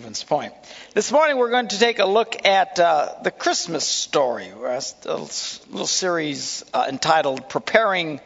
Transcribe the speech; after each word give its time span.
Point. 0.00 0.54
This 0.94 1.12
morning 1.12 1.36
we're 1.36 1.50
going 1.50 1.68
to 1.68 1.78
take 1.78 1.98
a 1.98 2.06
look 2.06 2.46
at 2.46 2.80
uh, 2.80 3.10
the 3.24 3.30
Christmas 3.30 3.86
story, 3.86 4.48
a 4.48 4.80
little 5.04 5.86
series 5.86 6.64
uh, 6.72 6.86
entitled 6.88 7.50
Preparing 7.50 8.18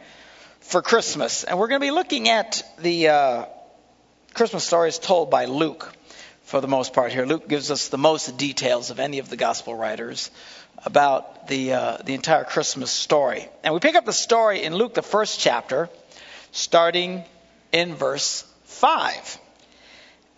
for 0.61 0.81
Christmas. 0.81 1.43
And 1.43 1.59
we're 1.59 1.67
going 1.67 1.81
to 1.81 1.85
be 1.85 1.91
looking 1.91 2.29
at 2.29 2.63
the 2.79 3.09
uh, 3.09 3.45
Christmas 4.33 4.63
stories 4.63 4.97
told 4.97 5.29
by 5.29 5.43
Luke 5.43 5.93
for 6.43 6.61
the 6.61 6.69
most 6.69 6.93
part 6.93 7.11
here. 7.11 7.25
Luke 7.25 7.49
gives 7.49 7.69
us 7.69 7.89
the 7.89 7.97
most 7.97 8.37
details 8.37 8.89
of 8.89 9.01
any 9.01 9.19
of 9.19 9.29
the 9.29 9.35
gospel 9.35 9.75
writers 9.75 10.31
about 10.85 11.49
the, 11.49 11.73
uh, 11.73 11.97
the 11.97 12.13
entire 12.13 12.45
Christmas 12.45 12.91
story. 12.91 13.49
And 13.65 13.73
we 13.73 13.81
pick 13.81 13.95
up 13.95 14.05
the 14.05 14.13
story 14.13 14.63
in 14.63 14.73
Luke, 14.73 14.93
the 14.93 15.01
first 15.01 15.41
chapter, 15.41 15.89
starting 16.53 17.25
in 17.73 17.93
verse 17.93 18.45
5. 18.63 19.39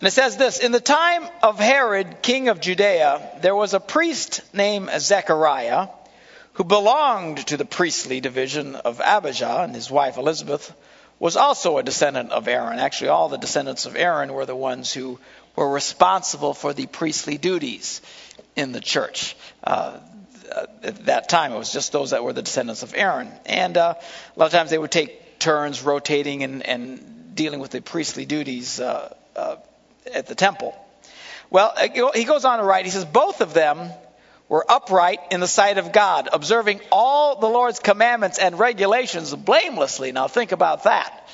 And 0.00 0.08
it 0.08 0.12
says 0.12 0.38
this 0.38 0.58
In 0.58 0.72
the 0.72 0.80
time 0.80 1.24
of 1.42 1.58
Herod, 1.58 2.22
king 2.22 2.48
of 2.48 2.60
Judea, 2.60 3.38
there 3.42 3.54
was 3.54 3.74
a 3.74 3.80
priest 3.80 4.40
named 4.54 4.90
Zechariah 4.98 5.88
who 6.54 6.64
belonged 6.64 7.46
to 7.48 7.58
the 7.58 7.66
priestly 7.66 8.20
division 8.20 8.76
of 8.76 9.00
Abijah, 9.00 9.62
and 9.62 9.74
his 9.74 9.90
wife 9.90 10.16
Elizabeth 10.16 10.74
was 11.18 11.36
also 11.36 11.76
a 11.76 11.82
descendant 11.82 12.32
of 12.32 12.48
Aaron. 12.48 12.78
Actually, 12.78 13.08
all 13.08 13.28
the 13.28 13.36
descendants 13.36 13.84
of 13.84 13.94
Aaron 13.94 14.32
were 14.32 14.46
the 14.46 14.56
ones 14.56 14.90
who 14.92 15.18
were 15.54 15.70
responsible 15.70 16.54
for 16.54 16.72
the 16.72 16.86
priestly 16.86 17.36
duties 17.36 18.00
in 18.56 18.72
the 18.72 18.80
church. 18.80 19.36
Uh, 19.62 19.98
at 20.82 21.04
that 21.06 21.28
time, 21.28 21.52
it 21.52 21.58
was 21.58 21.72
just 21.72 21.92
those 21.92 22.10
that 22.10 22.24
were 22.24 22.32
the 22.32 22.42
descendants 22.42 22.82
of 22.82 22.94
Aaron. 22.94 23.30
And 23.44 23.76
uh, 23.76 23.94
a 23.98 24.38
lot 24.38 24.46
of 24.46 24.52
times 24.52 24.70
they 24.70 24.78
would 24.78 24.90
take 24.90 25.38
turns 25.38 25.82
rotating 25.82 26.42
and, 26.42 26.66
and 26.66 27.34
dealing 27.34 27.60
with 27.60 27.70
the 27.70 27.82
priestly 27.82 28.24
duties 28.24 28.80
uh, 28.80 29.14
uh 29.36 29.56
at 30.12 30.26
the 30.26 30.34
temple. 30.34 30.74
Well, 31.50 31.74
he 32.14 32.24
goes 32.24 32.44
on 32.44 32.58
to 32.58 32.64
write, 32.64 32.84
he 32.84 32.90
says, 32.90 33.04
both 33.04 33.40
of 33.40 33.52
them 33.52 33.90
were 34.48 34.64
upright 34.68 35.20
in 35.30 35.40
the 35.40 35.48
sight 35.48 35.78
of 35.78 35.92
God, 35.92 36.28
observing 36.32 36.80
all 36.90 37.38
the 37.38 37.48
Lord's 37.48 37.78
commandments 37.78 38.38
and 38.38 38.58
regulations 38.58 39.34
blamelessly. 39.34 40.12
Now 40.12 40.28
think 40.28 40.52
about 40.52 40.84
that. 40.84 41.28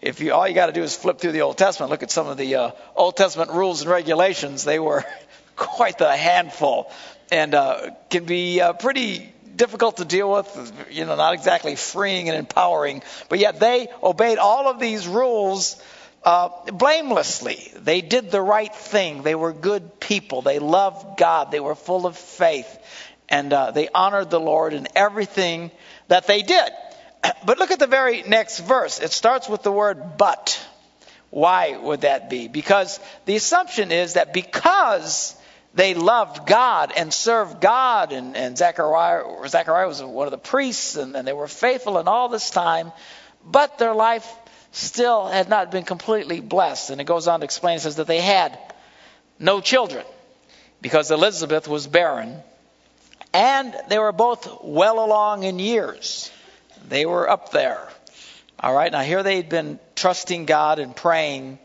If 0.00 0.20
you 0.20 0.32
all 0.32 0.46
you 0.46 0.54
got 0.54 0.66
to 0.66 0.72
do 0.72 0.82
is 0.82 0.94
flip 0.94 1.18
through 1.18 1.32
the 1.32 1.40
Old 1.40 1.58
Testament, 1.58 1.90
look 1.90 2.02
at 2.02 2.10
some 2.10 2.28
of 2.28 2.36
the 2.36 2.54
uh, 2.54 2.70
Old 2.94 3.16
Testament 3.16 3.50
rules 3.50 3.80
and 3.80 3.90
regulations. 3.90 4.64
They 4.64 4.78
were 4.78 5.04
quite 5.56 5.98
the 5.98 6.14
handful, 6.14 6.90
and 7.32 7.54
uh, 7.54 7.90
can 8.10 8.24
be 8.24 8.60
uh, 8.60 8.74
pretty 8.74 9.32
difficult 9.56 9.96
to 9.96 10.04
deal 10.04 10.30
with. 10.30 10.86
You 10.90 11.04
know, 11.04 11.16
not 11.16 11.34
exactly 11.34 11.74
freeing 11.74 12.28
and 12.28 12.38
empowering, 12.38 13.02
but 13.28 13.38
yet 13.38 13.58
they 13.58 13.88
obeyed 14.02 14.38
all 14.38 14.68
of 14.68 14.78
these 14.78 15.08
rules 15.08 15.82
uh, 16.24 16.48
blamelessly. 16.72 17.72
They 17.76 18.00
did 18.00 18.30
the 18.30 18.42
right 18.42 18.74
thing. 18.74 19.22
They 19.22 19.34
were 19.34 19.52
good 19.52 20.00
people. 20.00 20.42
They 20.42 20.58
loved 20.58 21.18
God. 21.18 21.50
They 21.50 21.60
were 21.60 21.74
full 21.74 22.06
of 22.06 22.16
faith. 22.16 22.78
And 23.28 23.52
uh, 23.52 23.70
they 23.70 23.88
honored 23.88 24.30
the 24.30 24.40
Lord 24.40 24.72
in 24.72 24.88
everything 24.94 25.70
that 26.08 26.26
they 26.26 26.42
did. 26.42 26.70
But 27.44 27.58
look 27.58 27.70
at 27.70 27.78
the 27.78 27.86
very 27.86 28.22
next 28.22 28.60
verse. 28.60 29.00
It 29.00 29.10
starts 29.10 29.48
with 29.48 29.62
the 29.62 29.72
word 29.72 30.16
but. 30.16 30.64
Why 31.30 31.76
would 31.76 32.02
that 32.02 32.30
be? 32.30 32.48
Because 32.48 33.00
the 33.26 33.36
assumption 33.36 33.92
is 33.92 34.14
that 34.14 34.32
because 34.32 35.36
they 35.74 35.94
loved 35.94 36.46
God 36.46 36.92
and 36.96 37.12
served 37.12 37.60
God, 37.60 38.12
and, 38.12 38.36
and 38.36 38.56
Zechariah, 38.56 39.24
Zechariah 39.46 39.86
was 39.86 40.02
one 40.02 40.26
of 40.26 40.30
the 40.30 40.38
priests, 40.38 40.96
and, 40.96 41.14
and 41.14 41.28
they 41.28 41.32
were 41.32 41.48
faithful 41.48 41.98
in 41.98 42.08
all 42.08 42.28
this 42.28 42.50
time, 42.50 42.92
but 43.44 43.78
their 43.78 43.94
life 43.94 44.26
still 44.72 45.26
had 45.26 45.48
not 45.48 45.70
been 45.70 45.84
completely 45.84 46.40
blessed. 46.40 46.90
And 46.90 47.00
it 47.00 47.04
goes 47.04 47.28
on 47.28 47.40
to 47.40 47.44
explain, 47.44 47.76
it 47.76 47.80
says 47.80 47.96
that 47.96 48.06
they 48.06 48.20
had 48.20 48.58
no 49.38 49.60
children 49.60 50.04
because 50.80 51.10
Elizabeth 51.10 51.68
was 51.68 51.86
barren, 51.86 52.36
and 53.32 53.74
they 53.88 53.98
were 53.98 54.12
both 54.12 54.62
well 54.62 55.04
along 55.04 55.42
in 55.42 55.58
years. 55.58 56.30
They 56.88 57.04
were 57.06 57.28
up 57.28 57.50
there. 57.50 57.88
All 58.60 58.74
right, 58.74 58.90
now 58.90 59.02
here 59.02 59.22
they'd 59.22 59.48
been 59.48 59.78
trusting 59.94 60.46
God 60.46 60.78
and 60.78 60.94
praying, 60.94 61.58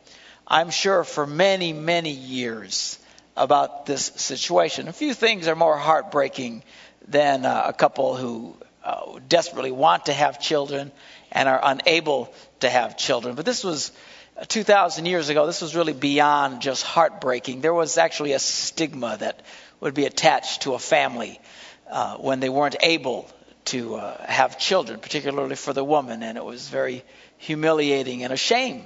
I'm 0.48 0.70
sure, 0.70 1.04
for 1.04 1.26
many, 1.26 1.74
many 1.74 2.12
years 2.12 3.00
about 3.36 3.86
this 3.86 4.06
situation. 4.16 4.88
A 4.88 4.94
few 4.94 5.14
things 5.14 5.48
are 5.48 5.56
more 5.56 5.78
heartbreaking 5.78 6.64
than 7.08 7.46
uh, 7.46 7.64
a 7.66 7.74
couple 7.74 8.16
who 8.16 8.56
uh, 8.84 9.20
desperately 9.28 9.72
want 9.72 10.06
to 10.06 10.14
have 10.14 10.40
children 10.40 10.92
and 11.34 11.50
are 11.50 11.60
unable 11.62 12.34
to 12.62 12.70
have 12.70 12.96
children. 12.96 13.36
But 13.36 13.46
this 13.46 13.64
was 13.64 13.92
2,000 14.48 15.06
years 15.06 15.30
ago. 15.30 15.46
This 15.46 15.62
was 15.62 15.76
really 15.76 15.94
beyond 15.94 16.62
just 16.62 16.84
heartbreaking. 16.84 17.62
There 17.62 17.74
was 17.74 17.98
actually 17.98 18.32
a 18.34 18.40
stigma 18.40 19.18
that 19.20 19.42
would 19.80 19.94
be 19.94 20.06
attached 20.06 20.62
to 20.62 20.74
a 20.76 20.80
family 20.80 21.42
uh, 21.90 22.18
when 22.18 22.40
they 22.40 22.50
weren't 22.50 22.78
able 22.82 23.30
to 23.66 23.96
uh, 23.96 24.26
have 24.26 24.58
children, 24.58 25.00
particularly 25.00 25.56
for 25.56 25.74
the 25.74 25.84
woman, 25.84 26.24
and 26.24 26.38
it 26.38 26.44
was 26.44 26.70
very 26.70 27.04
humiliating 27.38 28.24
and 28.24 28.32
a 28.32 28.38
shame 28.38 28.84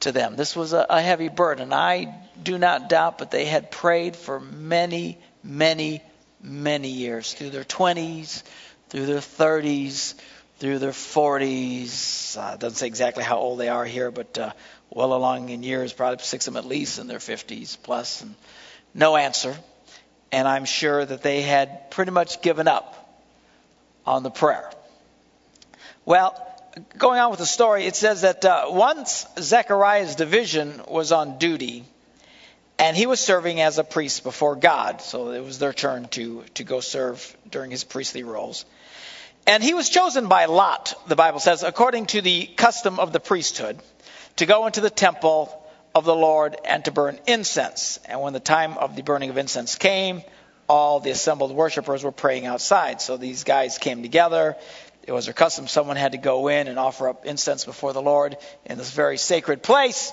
to 0.00 0.12
them. 0.12 0.36
This 0.36 0.54
was 0.54 0.72
a, 0.72 0.86
a 0.88 1.00
heavy 1.00 1.28
burden. 1.28 1.72
I 1.72 2.14
do 2.42 2.58
not 2.58 2.88
doubt, 2.88 3.18
but 3.18 3.30
they 3.30 3.44
had 3.44 3.70
prayed 3.70 4.16
for 4.16 4.40
many, 4.40 5.18
many, 5.42 6.02
many 6.42 6.88
years 6.88 7.32
through 7.32 7.50
their 7.50 7.64
20s, 7.64 8.42
through 8.88 9.06
their 9.06 9.18
30s, 9.18 10.14
through 10.58 10.78
their 10.78 10.90
40s. 10.90 12.36
Uh, 12.36 12.56
doesn't 12.56 12.76
say 12.76 12.86
exactly 12.86 13.24
how 13.24 13.38
old 13.38 13.58
they 13.58 13.68
are 13.68 13.84
here, 13.84 14.10
but 14.10 14.38
uh, 14.38 14.52
well 14.90 15.14
along 15.14 15.50
in 15.50 15.62
years, 15.62 15.92
probably 15.92 16.24
six 16.24 16.46
of 16.46 16.54
them 16.54 16.64
at 16.64 16.68
least 16.68 16.98
in 16.98 17.06
their 17.06 17.18
50s 17.18 17.76
plus, 17.82 18.22
and 18.22 18.34
no 18.94 19.16
answer. 19.16 19.56
And 20.32 20.48
I'm 20.48 20.64
sure 20.64 21.04
that 21.04 21.22
they 21.22 21.42
had 21.42 21.90
pretty 21.90 22.10
much 22.10 22.42
given 22.42 22.68
up 22.68 23.22
on 24.06 24.22
the 24.22 24.30
prayer. 24.30 24.70
Well, 26.04 26.34
going 26.98 27.20
on 27.20 27.30
with 27.30 27.38
the 27.38 27.46
story, 27.46 27.86
it 27.86 27.96
says 27.96 28.22
that 28.22 28.44
uh, 28.44 28.66
once 28.68 29.26
Zechariah's 29.38 30.14
division 30.14 30.80
was 30.88 31.12
on 31.12 31.38
duty, 31.38 31.84
and 32.78 32.96
he 32.96 33.06
was 33.06 33.20
serving 33.20 33.60
as 33.60 33.78
a 33.78 33.84
priest 33.84 34.22
before 34.22 34.54
God, 34.56 35.00
so 35.00 35.30
it 35.30 35.42
was 35.42 35.58
their 35.58 35.72
turn 35.72 36.08
to 36.08 36.44
to 36.54 36.64
go 36.64 36.80
serve 36.80 37.36
during 37.50 37.70
his 37.70 37.84
priestly 37.84 38.22
roles. 38.22 38.66
And 39.46 39.62
he 39.62 39.74
was 39.74 39.88
chosen 39.88 40.26
by 40.26 40.46
Lot, 40.46 40.94
the 41.06 41.14
Bible 41.14 41.38
says, 41.38 41.62
according 41.62 42.06
to 42.06 42.20
the 42.20 42.46
custom 42.46 42.98
of 42.98 43.12
the 43.12 43.20
priesthood, 43.20 43.78
to 44.36 44.46
go 44.46 44.66
into 44.66 44.80
the 44.80 44.90
temple 44.90 45.62
of 45.94 46.04
the 46.04 46.16
Lord 46.16 46.56
and 46.64 46.84
to 46.86 46.90
burn 46.90 47.20
incense. 47.26 48.00
And 48.06 48.20
when 48.20 48.32
the 48.32 48.40
time 48.40 48.76
of 48.76 48.96
the 48.96 49.02
burning 49.02 49.30
of 49.30 49.38
incense 49.38 49.76
came, 49.76 50.22
all 50.68 50.98
the 50.98 51.10
assembled 51.10 51.52
worshippers 51.52 52.02
were 52.02 52.10
praying 52.10 52.44
outside. 52.44 53.00
So 53.00 53.16
these 53.16 53.44
guys 53.44 53.78
came 53.78 54.02
together. 54.02 54.56
It 55.04 55.12
was 55.12 55.26
their 55.26 55.34
custom. 55.34 55.68
Someone 55.68 55.96
had 55.96 56.12
to 56.12 56.18
go 56.18 56.48
in 56.48 56.66
and 56.66 56.76
offer 56.76 57.08
up 57.08 57.24
incense 57.24 57.64
before 57.64 57.92
the 57.92 58.02
Lord 58.02 58.36
in 58.64 58.78
this 58.78 58.90
very 58.90 59.16
sacred 59.16 59.62
place. 59.62 60.12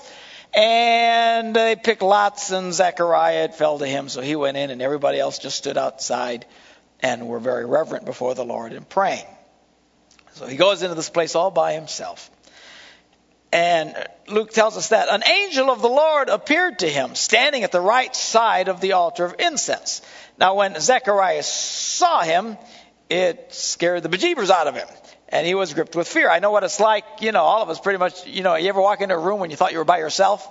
And 0.54 1.56
they 1.56 1.74
picked 1.74 2.02
lots, 2.02 2.52
and 2.52 2.72
Zechariah, 2.72 3.44
it 3.44 3.56
fell 3.56 3.80
to 3.80 3.86
him. 3.86 4.08
So 4.08 4.20
he 4.20 4.36
went 4.36 4.56
in, 4.56 4.70
and 4.70 4.80
everybody 4.80 5.18
else 5.18 5.40
just 5.40 5.58
stood 5.58 5.76
outside 5.76 6.46
and 7.00 7.28
were 7.28 7.40
very 7.40 7.66
reverent 7.66 8.04
before 8.04 8.34
the 8.34 8.44
Lord 8.44 8.72
in 8.72 8.84
praying. 8.84 9.26
So 10.32 10.46
he 10.46 10.56
goes 10.56 10.82
into 10.82 10.94
this 10.94 11.10
place 11.10 11.34
all 11.34 11.50
by 11.50 11.74
himself. 11.74 12.30
And 13.52 13.94
Luke 14.26 14.50
tells 14.50 14.76
us 14.76 14.88
that 14.88 15.08
an 15.08 15.22
angel 15.24 15.70
of 15.70 15.80
the 15.80 15.88
Lord 15.88 16.28
appeared 16.28 16.80
to 16.80 16.88
him, 16.88 17.14
standing 17.14 17.62
at 17.62 17.70
the 17.70 17.80
right 17.80 18.14
side 18.14 18.68
of 18.68 18.80
the 18.80 18.94
altar 18.94 19.24
of 19.24 19.36
incense. 19.38 20.02
Now, 20.38 20.56
when 20.56 20.80
Zechariah 20.80 21.44
saw 21.44 22.22
him, 22.22 22.58
it 23.08 23.54
scared 23.54 24.02
the 24.02 24.08
bejeebers 24.08 24.50
out 24.50 24.66
of 24.66 24.74
him. 24.74 24.88
And 25.28 25.46
he 25.46 25.54
was 25.54 25.72
gripped 25.72 25.94
with 25.94 26.08
fear. 26.08 26.28
I 26.28 26.40
know 26.40 26.50
what 26.50 26.64
it's 26.64 26.80
like. 26.80 27.04
You 27.20 27.30
know, 27.30 27.42
all 27.42 27.62
of 27.62 27.70
us 27.70 27.78
pretty 27.78 27.98
much, 27.98 28.26
you 28.26 28.42
know, 28.42 28.56
you 28.56 28.68
ever 28.68 28.80
walk 28.80 29.00
into 29.00 29.14
a 29.14 29.18
room 29.18 29.38
when 29.38 29.50
you 29.50 29.56
thought 29.56 29.70
you 29.70 29.78
were 29.78 29.84
by 29.84 29.98
yourself? 29.98 30.48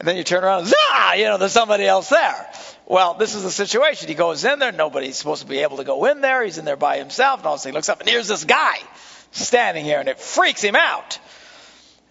And 0.00 0.08
then 0.08 0.16
you 0.16 0.24
turn 0.24 0.42
around, 0.42 0.64
zah, 0.64 1.12
you 1.14 1.24
know, 1.24 1.36
there's 1.36 1.52
somebody 1.52 1.84
else 1.84 2.08
there. 2.08 2.50
Well, 2.86 3.14
this 3.14 3.34
is 3.34 3.42
the 3.42 3.50
situation. 3.50 4.08
He 4.08 4.14
goes 4.14 4.46
in 4.46 4.58
there. 4.58 4.72
Nobody's 4.72 5.16
supposed 5.16 5.42
to 5.42 5.46
be 5.46 5.58
able 5.58 5.76
to 5.76 5.84
go 5.84 6.06
in 6.06 6.22
there. 6.22 6.42
He's 6.42 6.56
in 6.56 6.64
there 6.64 6.78
by 6.78 6.96
himself. 6.96 7.40
And 7.40 7.46
all 7.46 7.54
of 7.54 7.58
a 7.58 7.60
sudden 7.60 7.74
he 7.74 7.76
looks 7.76 7.90
up 7.90 8.00
and 8.00 8.08
here's 8.08 8.26
this 8.26 8.44
guy 8.44 8.78
standing 9.32 9.84
here 9.84 10.00
and 10.00 10.08
it 10.08 10.18
freaks 10.18 10.62
him 10.62 10.74
out. 10.74 11.18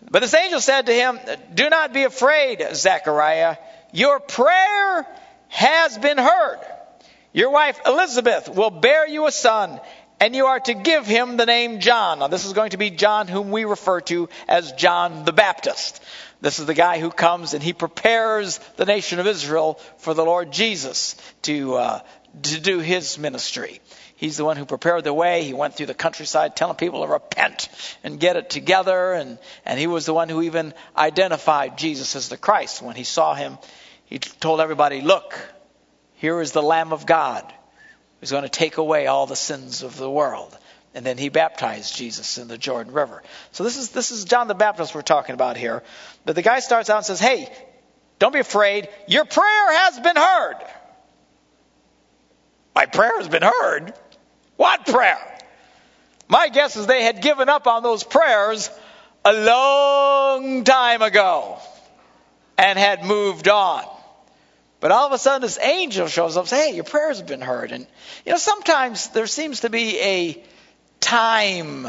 But 0.08 0.20
this 0.20 0.36
angel 0.36 0.62
said 0.62 0.86
to 0.86 0.94
him, 0.94 1.20
Do 1.52 1.68
not 1.72 1.92
be 1.92 2.04
afraid, 2.04 2.64
Zechariah. 2.74 3.58
Your 3.92 4.20
prayer 4.20 5.08
has 5.48 5.98
been 5.98 6.20
heard. 6.20 6.60
Your 7.34 7.50
wife 7.50 7.80
Elizabeth 7.88 8.50
will 8.50 8.70
bear 8.70 9.08
you 9.08 9.26
a 9.26 9.32
son, 9.32 9.82
and 10.20 10.36
you 10.36 10.46
are 10.46 10.60
to 10.60 10.74
give 10.76 11.06
him 11.08 11.38
the 11.38 11.46
name 11.46 11.80
John. 11.80 12.20
Now, 12.20 12.28
this 12.28 12.46
is 12.46 12.54
going 12.54 12.72
to 12.72 12.78
be 12.78 12.92
John, 12.92 13.28
whom 13.28 13.52
we 13.52 13.66
refer 13.66 14.02
to 14.02 14.30
as 14.48 14.72
John 14.74 15.26
the 15.26 15.34
Baptist. 15.34 16.02
This 16.42 16.60
is 16.60 16.66
the 16.66 16.74
guy 16.74 17.00
who 17.00 17.10
comes 17.10 17.54
and 17.54 17.62
he 17.62 17.74
prepares 17.74 18.60
the 18.78 18.86
nation 18.86 19.20
of 19.20 19.28
Israel 19.28 19.74
for 19.98 20.14
the 20.14 20.24
Lord 20.24 20.52
Jesus 20.52 21.16
to, 21.44 21.76
uh, 21.76 22.00
to 22.44 22.60
do 22.60 22.80
his 22.80 23.18
ministry. 23.18 23.82
He's 24.16 24.38
the 24.38 24.46
one 24.46 24.58
who 24.58 24.66
prepared 24.66 25.04
the 25.04 25.14
way. 25.14 25.44
He 25.44 25.54
went 25.54 25.76
through 25.76 25.86
the 25.86 25.94
countryside 25.94 26.56
telling 26.56 26.76
people 26.76 27.06
to 27.06 27.12
repent 27.12 27.70
and 28.04 28.20
get 28.20 28.36
it 28.36 28.50
together. 28.50 29.14
And, 29.14 29.38
and 29.66 29.80
he 29.80 29.88
was 29.88 30.06
the 30.06 30.14
one 30.14 30.30
who 30.30 30.42
even 30.42 30.74
identified 30.96 31.78
Jesus 31.78 32.16
as 32.16 32.30
the 32.30 32.38
Christ. 32.38 32.82
When 32.82 32.96
he 32.96 33.06
saw 33.06 33.34
him, 33.34 33.58
he 34.06 34.20
told 34.20 34.60
everybody, 34.60 35.02
Look, 35.02 35.38
here 36.16 36.42
is 36.42 36.52
the 36.52 36.62
Lamb 36.62 36.92
of 36.92 37.06
God 37.06 37.54
who's 38.20 38.32
going 38.32 38.44
to 38.44 38.50
take 38.50 38.78
away 38.78 39.08
all 39.08 39.26
the 39.26 39.36
sins 39.36 39.84
of 39.84 39.98
the 39.98 40.10
world. 40.10 40.58
And 40.94 41.06
then 41.06 41.18
he 41.18 41.30
baptized 41.30 41.96
Jesus 41.96 42.38
in 42.38 42.48
the 42.48 42.58
Jordan 42.58 42.94
River. 42.94 43.22
So 43.52 43.64
this 43.64 43.78
is 43.78 43.90
this 43.90 44.12
is 44.12 44.26
John 44.26 44.48
the 44.48 44.56
Baptist 44.56 44.96
we're 44.96 45.02
talking 45.02 45.34
about 45.34 45.56
here. 45.56 45.84
But 46.26 46.36
the 46.36 46.42
guy 46.42 46.60
starts 46.60 46.90
out 46.90 46.98
and 46.98 47.06
says, 47.06 47.20
Hey, 47.20 47.52
don't 48.18 48.34
be 48.34 48.40
afraid. 48.40 48.90
Your 49.08 49.26
prayer 49.26 49.74
has 49.80 50.00
been 50.00 50.16
heard. 50.16 50.56
My 52.76 52.86
prayer 52.86 53.18
has 53.18 53.28
been 53.28 53.44
heard? 53.44 53.94
What 54.58 54.86
prayer? 54.86 55.20
My 56.28 56.50
guess 56.50 56.76
is 56.76 56.86
they 56.86 57.04
had 57.04 57.22
given 57.22 57.50
up 57.50 57.66
on 57.68 57.84
those 57.84 58.04
prayers 58.04 58.70
a 59.26 59.34
long 59.34 60.64
time 60.64 61.02
ago 61.02 61.60
and 62.58 62.78
had 62.78 63.04
moved 63.04 63.48
on. 63.48 63.84
But 64.80 64.92
all 64.92 65.08
of 65.08 65.12
a 65.12 65.18
sudden, 65.18 65.42
this 65.42 65.60
angel 65.60 66.08
shows 66.08 66.38
up 66.38 66.44
and 66.44 66.50
says, 66.50 66.68
Hey, 66.68 66.76
your 66.76 66.84
prayers 66.84 67.18
have 67.18 67.28
been 67.28 67.42
heard. 67.42 67.72
And, 67.72 67.86
you 68.26 68.32
know, 68.32 68.38
sometimes 68.38 69.10
there 69.10 69.28
seems 69.28 69.62
to 69.62 69.70
be 69.70 70.00
a 70.00 70.44
time 71.00 71.88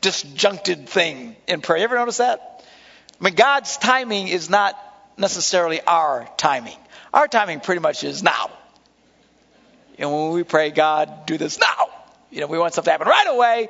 disjuncted 0.00 0.88
thing 0.88 1.36
in 1.46 1.60
prayer. 1.60 1.78
You 1.78 1.84
ever 1.84 1.96
notice 1.96 2.18
that? 2.18 2.64
I 3.20 3.24
mean, 3.24 3.34
God's 3.34 3.76
timing 3.76 4.28
is 4.28 4.48
not 4.48 4.76
necessarily 5.18 5.80
our 5.82 6.28
timing. 6.36 6.76
Our 7.12 7.28
timing 7.28 7.60
pretty 7.60 7.80
much 7.80 8.04
is 8.04 8.22
now. 8.22 8.50
You 9.98 10.04
know, 10.06 10.28
when 10.28 10.32
we 10.32 10.44
pray, 10.44 10.70
God, 10.70 11.26
do 11.26 11.36
this 11.36 11.60
now. 11.60 11.90
You 12.30 12.40
know, 12.40 12.46
we 12.46 12.58
want 12.58 12.72
stuff 12.72 12.86
to 12.86 12.90
happen 12.90 13.08
right 13.08 13.26
away. 13.28 13.68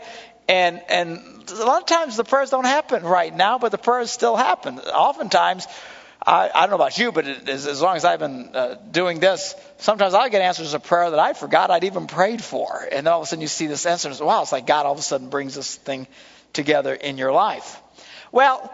And, 0.48 0.81
and 0.88 1.50
a 1.50 1.64
lot 1.64 1.82
of 1.82 1.87
times 1.87 2.16
the 2.16 2.25
prayers 2.25 2.50
don't 2.50 2.64
happen 2.64 3.02
right 3.02 3.34
now, 3.34 3.58
but 3.58 3.72
the 3.72 3.78
prayers 3.78 4.10
still 4.10 4.37
happen. 4.37 4.78
Oftentimes, 4.78 5.66
I, 6.26 6.50
I 6.55 6.61
don't 6.61 6.70
know 6.70 6.76
about 6.76 6.99
you, 6.99 7.12
but 7.12 7.26
it, 7.26 7.49
as, 7.49 7.67
as 7.67 7.81
long 7.81 7.96
as 7.96 8.05
I've 8.05 8.19
been 8.19 8.50
uh, 8.55 8.75
doing 8.90 9.20
this, 9.20 9.55
sometimes 9.78 10.14
I 10.14 10.28
get 10.28 10.43
answers 10.43 10.72
to 10.72 10.81
prayer 10.81 11.11
that 11.11 11.19
I 11.19 11.32
forgot 11.32 11.70
I'd 11.70 11.84
even 11.84 12.06
prayed 12.06 12.43
for. 12.43 12.87
And 12.93 13.06
then 13.06 13.12
all 13.12 13.20
of 13.20 13.25
a 13.25 13.26
sudden 13.26 13.40
you 13.40 13.49
see 13.49 13.67
this 13.67 13.87
answer 13.87 14.08
and 14.08 14.17
say, 14.17 14.25
wow, 14.25 14.43
it's 14.43 14.52
like 14.52 14.67
God 14.67 14.87
all 14.87 14.93
of 14.93 14.99
a 14.99 15.02
sudden 15.02 15.31
brings 15.31 15.55
this 15.55 15.76
thing 15.76 16.06
together 16.52 16.94
in 16.94 17.17
your 17.17 17.32
life. 17.32 17.81
Well, 18.32 18.70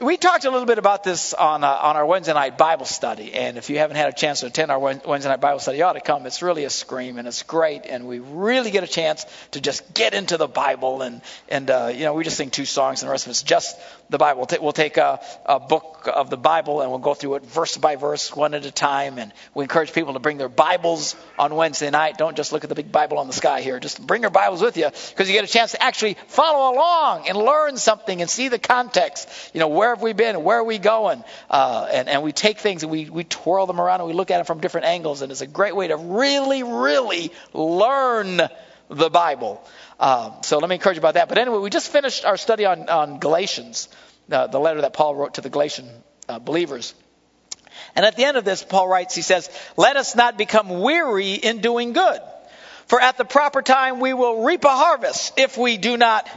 we 0.00 0.16
talked 0.16 0.44
a 0.44 0.50
little 0.50 0.66
bit 0.66 0.78
about 0.78 1.04
this 1.04 1.34
on 1.34 1.62
uh, 1.62 1.68
on 1.68 1.96
our 1.96 2.04
Wednesday 2.04 2.34
night 2.34 2.58
Bible 2.58 2.84
study, 2.84 3.32
and 3.32 3.56
if 3.56 3.70
you 3.70 3.78
haven't 3.78 3.96
had 3.96 4.08
a 4.08 4.12
chance 4.12 4.40
to 4.40 4.46
attend 4.46 4.72
our 4.72 4.78
Wednesday 4.78 5.28
night 5.28 5.40
Bible 5.40 5.60
study, 5.60 5.78
you 5.78 5.84
ought 5.84 5.92
to 5.92 6.00
come. 6.00 6.26
It's 6.26 6.42
really 6.42 6.64
a 6.64 6.70
scream, 6.70 7.16
and 7.16 7.28
it's 7.28 7.44
great, 7.44 7.82
and 7.86 8.08
we 8.08 8.18
really 8.18 8.72
get 8.72 8.82
a 8.82 8.88
chance 8.88 9.24
to 9.52 9.60
just 9.60 9.94
get 9.94 10.12
into 10.12 10.36
the 10.36 10.48
Bible, 10.48 11.02
and 11.02 11.22
and 11.48 11.70
uh, 11.70 11.92
you 11.94 12.04
know 12.04 12.14
we 12.14 12.24
just 12.24 12.36
sing 12.36 12.50
two 12.50 12.64
songs, 12.64 13.02
and 13.02 13.08
the 13.08 13.12
rest 13.12 13.26
of 13.26 13.30
it's 13.30 13.44
just 13.44 13.78
the 14.10 14.18
Bible. 14.18 14.46
We'll 14.60 14.72
take 14.72 14.96
a, 14.96 15.20
a 15.46 15.58
book 15.58 16.08
of 16.12 16.28
the 16.30 16.36
Bible, 16.36 16.82
and 16.82 16.90
we'll 16.90 16.98
go 16.98 17.14
through 17.14 17.36
it 17.36 17.46
verse 17.46 17.76
by 17.76 17.96
verse, 17.96 18.34
one 18.34 18.54
at 18.54 18.64
a 18.66 18.70
time, 18.70 19.18
and 19.18 19.32
we 19.54 19.64
encourage 19.64 19.92
people 19.92 20.12
to 20.12 20.18
bring 20.18 20.36
their 20.36 20.48
Bibles 20.48 21.16
on 21.38 21.54
Wednesday 21.54 21.90
night. 21.90 22.18
Don't 22.18 22.36
just 22.36 22.52
look 22.52 22.64
at 22.64 22.68
the 22.68 22.74
big 22.74 22.92
Bible 22.92 23.18
on 23.18 23.26
the 23.26 23.32
sky 23.32 23.62
here. 23.62 23.80
Just 23.80 24.06
bring 24.06 24.22
your 24.22 24.30
Bibles 24.30 24.60
with 24.60 24.76
you, 24.76 24.86
because 25.10 25.28
you 25.28 25.34
get 25.34 25.44
a 25.44 25.52
chance 25.52 25.72
to 25.72 25.82
actually 25.82 26.16
follow 26.28 26.74
along 26.74 27.28
and 27.28 27.38
learn 27.38 27.76
something 27.76 28.20
and 28.20 28.28
see 28.28 28.48
the 28.48 28.58
context. 28.58 29.28
You 29.54 29.60
know 29.60 29.68
where 29.68 29.90
have 29.90 30.02
we 30.02 30.12
been? 30.12 30.44
Where 30.44 30.58
are 30.58 30.64
we 30.64 30.78
going? 30.78 31.24
Uh, 31.48 31.88
and, 31.90 32.08
and 32.08 32.22
we 32.22 32.32
take 32.32 32.58
things 32.58 32.82
and 32.82 32.92
we, 32.92 33.08
we 33.08 33.24
twirl 33.24 33.66
them 33.66 33.80
around 33.80 34.00
and 34.00 34.08
we 34.08 34.14
look 34.14 34.30
at 34.30 34.36
them 34.36 34.46
from 34.46 34.60
different 34.60 34.86
angles. 34.86 35.22
And 35.22 35.32
it's 35.32 35.40
a 35.40 35.46
great 35.46 35.74
way 35.74 35.88
to 35.88 35.96
really, 35.96 36.62
really 36.62 37.32
learn 37.52 38.40
the 38.90 39.08
Bible. 39.08 39.66
Uh, 39.98 40.40
so 40.42 40.58
let 40.58 40.68
me 40.68 40.74
encourage 40.74 40.96
you 40.96 41.00
about 41.00 41.14
that. 41.14 41.28
But 41.28 41.38
anyway, 41.38 41.58
we 41.58 41.70
just 41.70 41.90
finished 41.90 42.24
our 42.24 42.36
study 42.36 42.64
on, 42.64 42.88
on 42.88 43.18
Galatians, 43.18 43.88
uh, 44.30 44.46
the 44.46 44.58
letter 44.58 44.80
that 44.82 44.92
Paul 44.92 45.14
wrote 45.14 45.34
to 45.34 45.40
the 45.40 45.50
Galatian 45.50 45.88
uh, 46.28 46.38
believers. 46.38 46.94
And 47.94 48.04
at 48.04 48.16
the 48.16 48.24
end 48.24 48.36
of 48.36 48.44
this, 48.44 48.64
Paul 48.64 48.88
writes, 48.88 49.14
he 49.14 49.22
says, 49.22 49.48
Let 49.76 49.96
us 49.96 50.16
not 50.16 50.36
become 50.36 50.80
weary 50.80 51.34
in 51.34 51.60
doing 51.60 51.92
good. 51.92 52.20
For 52.86 53.00
at 53.00 53.16
the 53.16 53.24
proper 53.24 53.62
time 53.62 54.00
we 54.00 54.12
will 54.12 54.44
reap 54.44 54.64
a 54.64 54.68
harvest 54.68 55.38
if 55.38 55.56
we 55.56 55.78
do 55.78 55.96
not 55.96 56.28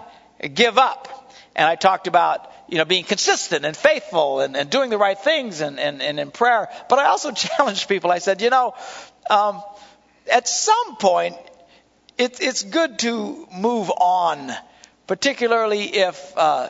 give 0.53 0.77
up. 0.77 1.33
And 1.55 1.67
I 1.67 1.75
talked 1.75 2.07
about 2.07 2.51
you 2.69 2.77
know, 2.77 2.85
being 2.85 3.03
consistent 3.03 3.65
and 3.65 3.75
faithful 3.75 4.41
and, 4.41 4.55
and 4.55 4.69
doing 4.69 4.89
the 4.89 4.97
right 4.97 5.17
things 5.17 5.61
and, 5.61 5.79
and, 5.79 6.01
and 6.01 6.19
in 6.19 6.31
prayer. 6.31 6.69
But 6.89 6.99
I 6.99 7.05
also 7.05 7.31
challenged 7.33 7.87
people. 7.87 8.11
I 8.11 8.19
said, 8.19 8.41
you 8.41 8.49
know, 8.49 8.75
um, 9.29 9.61
at 10.31 10.47
some 10.47 10.97
point, 10.97 11.35
it, 12.17 12.41
it's 12.41 12.63
good 12.63 12.99
to 12.99 13.47
move 13.53 13.91
on, 13.91 14.51
particularly 15.05 15.83
if, 15.83 16.33
uh, 16.35 16.69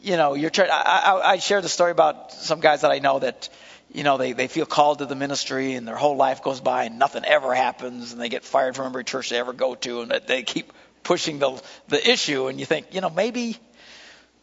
you 0.00 0.16
know, 0.16 0.34
you're 0.34 0.50
trying. 0.50 0.70
I, 0.70 0.74
I, 0.76 1.30
I 1.32 1.36
shared 1.38 1.64
the 1.64 1.68
story 1.68 1.90
about 1.90 2.32
some 2.32 2.60
guys 2.60 2.82
that 2.82 2.90
I 2.90 2.98
know 2.98 3.18
that, 3.18 3.48
you 3.92 4.02
know, 4.02 4.18
they, 4.18 4.32
they 4.32 4.48
feel 4.48 4.66
called 4.66 4.98
to 4.98 5.06
the 5.06 5.14
ministry 5.14 5.74
and 5.74 5.88
their 5.88 5.96
whole 5.96 6.16
life 6.16 6.42
goes 6.42 6.60
by 6.60 6.84
and 6.84 6.98
nothing 6.98 7.24
ever 7.24 7.54
happens 7.54 8.12
and 8.12 8.20
they 8.20 8.28
get 8.28 8.44
fired 8.44 8.76
from 8.76 8.86
every 8.86 9.04
church 9.04 9.30
they 9.30 9.38
ever 9.38 9.52
go 9.52 9.74
to 9.76 10.02
and 10.02 10.10
they 10.26 10.42
keep 10.42 10.72
pushing 11.02 11.38
the 11.38 11.62
the 11.88 12.10
issue 12.10 12.48
and 12.48 12.60
you 12.60 12.66
think, 12.66 12.94
you 12.94 13.00
know, 13.00 13.10
maybe 13.10 13.56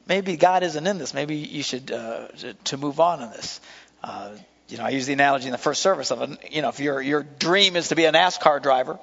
maybe 0.07 0.38
God 0.38 0.63
isn't 0.63 0.88
in 0.88 0.97
this. 0.97 1.13
Maybe 1.13 1.35
you 1.35 1.63
should 1.63 1.91
uh, 1.91 2.27
to 2.65 2.77
move 2.77 2.99
on 2.99 3.21
in 3.21 3.29
this. 3.31 3.61
Uh, 4.03 4.31
you 4.69 4.77
know, 4.77 4.85
I 4.85 4.89
use 4.89 5.05
the 5.05 5.13
analogy 5.13 5.47
in 5.47 5.51
the 5.51 5.57
first 5.57 5.81
service 5.81 6.11
of, 6.11 6.38
you 6.49 6.61
know, 6.61 6.69
if 6.69 6.79
your 6.79 7.01
your 7.01 7.23
dream 7.23 7.75
is 7.75 7.89
to 7.89 7.95
be 7.95 8.05
a 8.05 8.11
NASCAR 8.11 8.61
driver, 8.61 8.97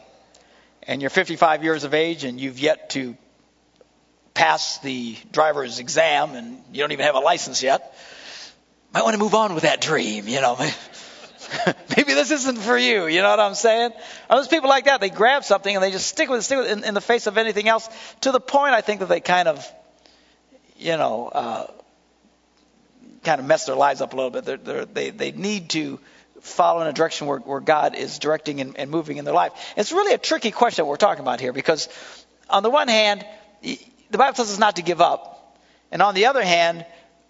and 0.89 1.01
you're 1.01 1.11
55 1.11 1.63
years 1.63 1.85
of 1.85 1.95
age 1.95 2.25
and 2.25 2.41
you've 2.41 2.59
yet 2.59 2.91
to 2.91 3.17
pass 4.35 4.79
the 4.79 5.17
driver's 5.31 5.79
exam 5.79 6.35
and 6.35 6.61
you 6.73 6.81
don't 6.81 6.91
even 6.91 7.05
have 7.05 7.15
a 7.15 7.21
license 7.21 7.63
yet, 7.63 7.97
might 8.93 9.03
want 9.03 9.15
to 9.15 9.21
move 9.21 9.35
on 9.35 9.55
with 9.55 9.63
that 9.63 9.81
dream. 9.81 10.27
You 10.27 10.41
know, 10.41 10.57
maybe 11.97 12.15
this 12.15 12.33
isn't 12.33 12.59
for 12.59 12.77
you. 12.77 13.07
You 13.07 13.23
know 13.23 13.31
what 13.31 13.39
I'm 13.39 13.55
saying? 13.55 13.93
There's 14.29 14.49
people 14.49 14.69
like 14.69 14.87
that. 14.87 15.01
They 15.01 15.11
grab 15.11 15.45
something 15.45 15.73
and 15.73 15.85
they 15.85 15.93
just 15.93 16.07
stick 16.09 16.29
with 16.29 16.41
it, 16.41 16.43
stick 16.43 16.59
with 16.59 16.71
it 16.71 16.79
in, 16.79 16.85
in 16.85 16.95
the 16.95 17.01
face 17.01 17.29
of 17.29 17.39
anything 17.39 17.69
else. 17.69 17.89
To 18.23 18.33
the 18.33 18.41
point, 18.41 18.75
I 18.75 18.81
think 18.81 19.01
that 19.01 19.09
they 19.09 19.21
kind 19.21 19.47
of 19.47 19.65
you 20.79 20.97
know, 20.97 21.29
uh, 21.29 21.67
kind 23.25 23.41
of 23.41 23.47
mess 23.47 23.67
their 23.67 23.75
lives 23.75 24.01
up 24.01 24.13
a 24.13 24.17
little 24.17 24.31
bit. 24.31 24.45
They're, 24.45 24.57
they're, 24.57 24.85
they 24.85 25.11
they 25.11 25.33
need 25.33 25.71
to 25.71 25.99
follow 26.41 26.81
in 26.83 26.87
a 26.87 26.93
direction 26.93 27.27
where, 27.27 27.39
where 27.39 27.61
God 27.61 27.95
is 27.95 28.19
directing 28.19 28.61
and, 28.61 28.77
and 28.79 28.91
moving 28.91 29.17
in 29.17 29.25
their 29.25 29.35
life. 29.35 29.53
It's 29.77 29.93
really 29.93 30.15
a 30.15 30.19
tricky 30.19 30.51
question 30.51 30.87
we're 30.87 30.97
talking 30.97 31.23
about 31.23 31.41
here 31.41 31.53
because, 31.53 31.89
on 32.49 32.63
the 32.63 32.71
one 32.71 32.89
hand, 32.89 33.25
the 33.63 33.79
Bible 34.19 34.35
tells 34.35 34.51
us 34.51 34.59
not 34.59 34.77
to 34.77 34.83
give 34.83 35.01
up, 35.01 35.59
and 35.91 36.03
on 36.03 36.15
the 36.15 36.27
other 36.27 36.43
hand, 36.43 36.85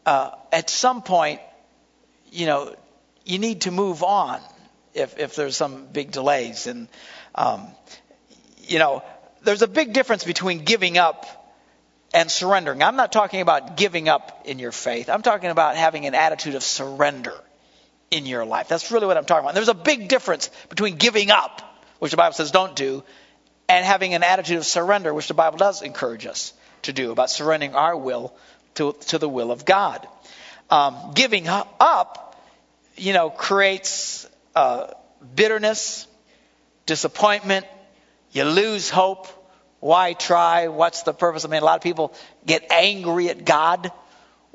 uh, 0.06 0.31
at 0.52 0.70
some 0.70 1.02
point, 1.02 1.40
you 2.31 2.46
know, 2.46 2.75
you 3.25 3.38
need 3.38 3.62
to 3.62 3.70
move 3.70 4.02
on 4.02 4.40
if 4.94 5.19
if 5.19 5.36
there's 5.36 5.56
some 5.56 5.86
big 5.86 6.10
delays, 6.10 6.67
and 6.67 6.88
um, 7.34 7.69
you 8.58 8.79
know, 8.79 9.03
there's 9.43 9.62
a 9.62 9.69
big 9.69 9.93
difference 9.93 10.24
between 10.24 10.65
giving 10.65 10.98
up 10.98 11.27
and 12.15 12.31
surrendering. 12.31 12.82
I'm 12.82 12.96
not 12.96 13.12
talking 13.12 13.41
about 13.41 13.77
giving 13.77 14.08
up 14.08 14.43
in 14.46 14.58
your 14.58 14.72
faith. 14.72 15.08
I'm 15.08 15.22
talking 15.22 15.50
about 15.50 15.77
having 15.77 16.06
an 16.06 16.15
attitude 16.15 16.55
of 16.55 16.62
surrender 16.62 17.34
in 18.10 18.27
your 18.27 18.44
life. 18.44 18.69
That's 18.69 18.91
really 18.91 19.06
what 19.06 19.17
I'm 19.17 19.24
talking 19.24 19.44
about. 19.44 19.55
There's 19.55 19.69
a 19.69 19.74
big 19.74 20.08
difference 20.08 20.50
between 20.69 20.96
giving 20.96 21.31
up, 21.31 21.62
which 21.98 22.10
the 22.10 22.17
Bible 22.17 22.34
says 22.34 22.50
don't 22.50 22.74
do, 22.74 23.03
and 23.69 23.84
having 23.84 24.15
an 24.15 24.22
attitude 24.22 24.58
of 24.58 24.67
surrender, 24.67 25.12
which 25.12 25.29
the 25.29 25.34
Bible 25.34 25.58
does 25.58 25.82
encourage 25.82 26.27
us 26.27 26.53
to 26.82 26.93
do, 26.93 27.12
about 27.12 27.31
surrendering 27.31 27.74
our 27.74 27.96
will 27.96 28.34
to, 28.74 28.93
to 29.08 29.19
the 29.19 29.29
will 29.29 29.50
of 29.50 29.65
God. 29.65 30.06
Um, 30.70 31.12
giving 31.15 31.48
up, 31.48 32.36
you 32.96 33.12
know, 33.12 33.31
creates 33.31 34.29
uh, 34.55 34.88
bitterness, 35.34 36.06
disappointment, 36.86 37.67
you 38.32 38.44
lose 38.44 38.91
hope, 38.91 39.27
why 39.81 40.12
try? 40.12 40.69
What's 40.69 41.03
the 41.03 41.12
purpose? 41.12 41.44
I 41.44 41.48
mean, 41.48 41.62
a 41.62 41.65
lot 41.65 41.77
of 41.77 41.82
people 41.82 42.12
get 42.44 42.70
angry 42.70 43.29
at 43.29 43.44
God 43.44 43.93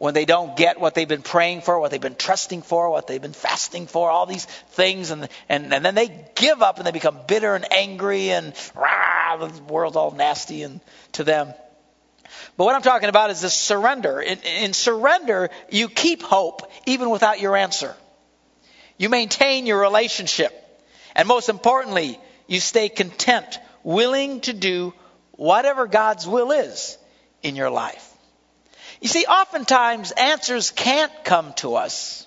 when 0.03 0.13
they 0.13 0.25
don't 0.25 0.57
get 0.57 0.81
what 0.81 0.95
they've 0.95 1.07
been 1.07 1.22
praying 1.22 1.62
for, 1.62 1.79
what 1.79 1.89
they've 1.89 2.01
been 2.01 2.13
trusting 2.13 2.62
for, 2.62 2.89
what 2.89 3.07
they've 3.07 3.22
been 3.22 3.31
fasting 3.31 3.88
for, 3.88 4.10
all 4.10 4.25
these 4.25 4.43
things, 4.43 5.12
and 5.12 5.29
and, 5.48 5.74
and 5.74 5.86
then 5.86 5.95
they 5.95 6.27
give 6.36 6.62
up 6.62 6.77
and 6.77 6.86
they 6.86 6.91
become 6.91 7.19
bitter 7.25 7.55
and 7.55 7.72
angry 7.72 8.29
and 8.31 8.53
rah, 8.75 9.38
the 9.38 9.63
world's 9.63 9.95
all 9.95 10.12
nasty 10.12 10.63
and 10.63 10.81
to 11.13 11.24
them. 11.24 11.53
But 12.57 12.65
what 12.65 12.75
I'm 12.75 12.81
talking 12.81 13.07
about 13.07 13.29
is 13.29 13.39
this 13.39 13.53
surrender. 13.53 14.19
In, 14.19 14.39
in 14.39 14.74
surrender, 14.74 15.50
you 15.72 15.88
keep 15.88 16.22
hope 16.22 16.69
even 16.86 17.10
without 17.10 17.39
your 17.39 17.55
answer. 17.55 17.95
You 18.98 19.07
maintain 19.07 19.65
your 19.65 19.79
relationship, 19.79 20.51
and 21.15 21.29
most 21.29 21.48
importantly, 21.48 22.19
you 22.45 22.60
stay 22.60 22.89
content, 22.89 23.57
willing 23.83 24.41
to 24.41 24.51
do 24.51 24.93
whatever 25.31 25.88
God's 25.88 26.27
will 26.27 26.51
is 26.51 26.98
in 27.41 27.55
your 27.55 27.69
life. 27.69 28.12
You 29.03 29.10
see, 29.10 29.25
oftentimes 29.25 30.12
answers 30.12 30.72
can't 30.72 31.12
come 31.25 31.51
to 31.55 31.75
us 31.75 32.25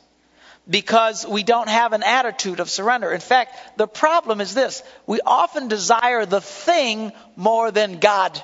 because 0.68 1.26
we 1.26 1.42
don't 1.42 1.70
have 1.70 1.94
an 1.94 2.02
attitude 2.02 2.60
of 2.60 2.68
surrender. 2.68 3.10
In 3.12 3.20
fact, 3.20 3.78
the 3.78 3.86
problem 3.88 4.42
is 4.42 4.52
this 4.52 4.82
we 5.06 5.22
often 5.24 5.68
desire 5.68 6.26
the 6.26 6.42
thing 6.42 7.12
more 7.34 7.70
than 7.70 7.98
God 7.98 8.38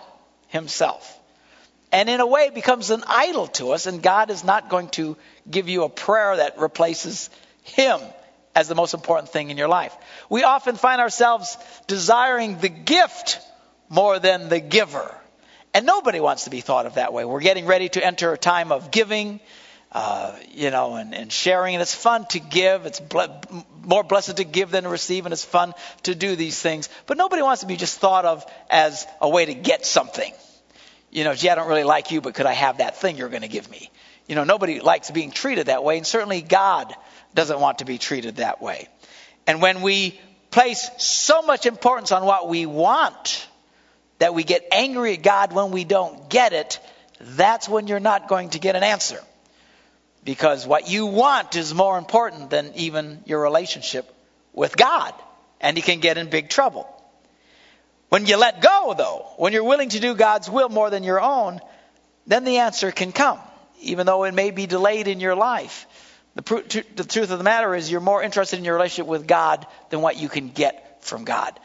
Himself. 0.49 1.21
and 1.93 2.09
in 2.09 2.21
a 2.21 2.27
way 2.27 2.49
becomes 2.49 2.89
an 2.89 3.05
idol 3.07 3.49
to 3.49 3.73
us, 3.73 3.85
and 3.85 4.03
God 4.03 4.31
is 4.31 4.45
not 4.45 4.71
going 4.71 4.89
to 4.93 5.19
give 5.51 5.69
you 5.69 5.85
a 5.85 5.91
prayer 5.91 6.35
that 6.39 6.59
replaces 6.59 7.29
Him 7.65 8.01
as 8.55 8.67
the 8.67 8.75
most 8.75 8.95
important 8.95 9.29
thing 9.29 9.51
in 9.51 9.59
your 9.59 9.69
life. 9.69 9.95
We 10.31 10.43
often 10.43 10.77
find 10.77 11.03
ourselves 11.03 11.59
desiring 11.87 12.61
the 12.61 12.71
gift 12.71 13.41
more 13.91 14.19
than 14.19 14.49
the 14.49 14.61
giver. 14.61 15.15
And 15.75 15.87
nobody 15.87 16.21
wants 16.21 16.45
to 16.45 16.51
be 16.51 16.61
thought 16.61 16.87
of 16.87 16.95
that 16.95 17.13
way. 17.13 17.25
We're 17.25 17.41
getting 17.41 17.67
ready 17.67 17.89
to 17.91 18.05
enter 18.05 18.33
a 18.33 18.39
time 18.39 18.73
of 18.73 18.91
giving, 18.91 19.41
uh, 19.91 20.37
you 20.51 20.71
know, 20.71 20.97
and, 20.97 21.15
and, 21.15 21.33
sharing, 21.33 21.75
and 21.75 21.81
it's 21.81 21.95
fun 21.95 22.27
to 22.31 22.41
give. 22.41 22.85
It's 22.85 23.01
ble- 23.01 23.41
more 23.83 24.03
blessed 24.03 24.37
to 24.37 24.45
give 24.45 24.71
than 24.71 24.85
to 24.85 24.91
receive, 24.91 25.25
and 25.25 25.33
it's 25.33 25.45
fun 25.45 25.73
to 26.03 26.15
do 26.15 26.37
these 26.37 26.61
things. 26.61 26.91
But 27.07 27.17
nobody 27.17 27.41
wants 27.41 27.63
to 27.63 27.67
be 27.67 27.77
just 27.77 27.99
thought 27.99 28.27
of 28.27 28.45
as 28.69 29.07
a 29.21 29.29
way 29.29 29.47
to 29.47 29.55
get 29.55 29.87
something. 29.87 30.33
You 31.11 31.25
know, 31.25 31.35
gee, 31.35 31.49
I 31.49 31.55
don't 31.55 31.69
really 31.69 31.85
like 31.85 32.11
you, 32.11 32.21
but 32.21 32.35
could 32.35 32.47
I 32.47 32.53
have 32.53 32.79
that 32.79 33.01
thing 33.01 33.17
you're 33.17 33.31
going 33.31 33.43
to 33.43 33.49
give 33.49 33.71
me? 33.71 33.91
You 34.27 34.35
know, 34.35 34.45
nobody 34.45 34.81
likes 34.81 35.11
being 35.11 35.31
treated 35.31 35.67
that 35.67 35.85
way, 35.85 35.97
and 35.97 36.07
certainly 36.07 36.43
God 36.43 36.95
doesn't 37.35 37.61
want 37.61 37.79
to 37.79 37.87
be 37.87 37.97
treated 37.97 38.37
that 38.37 38.61
way. 38.61 38.89
And 39.47 39.63
when 39.63 39.81
we 39.81 40.21
place 40.51 40.91
so 40.99 41.43
much 41.43 41.67
importance 41.67 42.13
on 42.13 42.25
what 42.25 42.49
we 42.49 42.67
want, 42.67 43.47
that 44.23 44.35
we 44.35 44.45
get 44.45 44.69
angry 44.71 45.15
at 45.15 45.23
God 45.25 45.53
when 45.53 45.73
we 45.73 45.83
don't 45.83 46.31
get 46.31 46.53
it, 46.53 46.79
that's 47.19 47.69
when 47.69 47.89
you're 47.89 47.99
not 47.99 48.29
going 48.29 48.51
to 48.51 48.61
get 48.61 48.77
an 48.77 48.85
answer. 48.85 49.21
Because 50.23 50.65
what 50.65 50.89
you 50.89 51.07
want 51.07 51.57
is 51.57 51.75
more 51.75 51.99
important 51.99 52.49
than 52.49 52.71
even 52.77 53.25
your 53.27 53.43
relationship 53.43 54.09
with 54.53 54.77
God. 54.77 55.13
And 55.61 55.77
you 55.77 55.83
can 55.83 55.99
get 55.99 56.19
in 56.19 56.31
big 56.31 56.49
trouble. 56.51 56.87
When 58.11 58.25
you 58.27 58.37
let 58.37 58.63
go, 58.63 58.95
though, 58.97 59.27
when 59.39 59.53
you're 59.53 59.65
willing 59.65 59.89
to 59.89 59.99
do 59.99 60.15
God's 60.15 60.49
will 60.49 60.69
more 60.69 60.89
than 60.89 61.03
your 61.03 61.21
own, 61.21 61.59
then 62.29 62.45
the 62.45 62.59
answer 62.59 62.93
can 62.93 63.11
come, 63.11 63.41
even 63.81 64.07
though 64.07 64.23
it 64.23 64.35
may 64.35 64.53
be 64.53 64.67
delayed 64.67 65.09
in 65.09 65.19
your 65.19 65.35
life. 65.35 65.89
The, 66.37 66.43
pr- 66.43 66.79
the 66.95 67.05
truth 67.05 67.33
of 67.33 67.39
the 67.39 67.45
matter 67.45 67.75
is, 67.75 67.91
you're 67.91 68.01
more 68.01 68.23
interested 68.23 68.61
in 68.61 68.65
your 68.65 68.75
relationship 68.75 69.09
with 69.09 69.27
God 69.27 69.67
than 69.91 70.01
what 70.01 70.17
you 70.17 70.29
can 70.29 70.51
get 70.51 71.05
from 71.05 71.25
God 71.25 71.59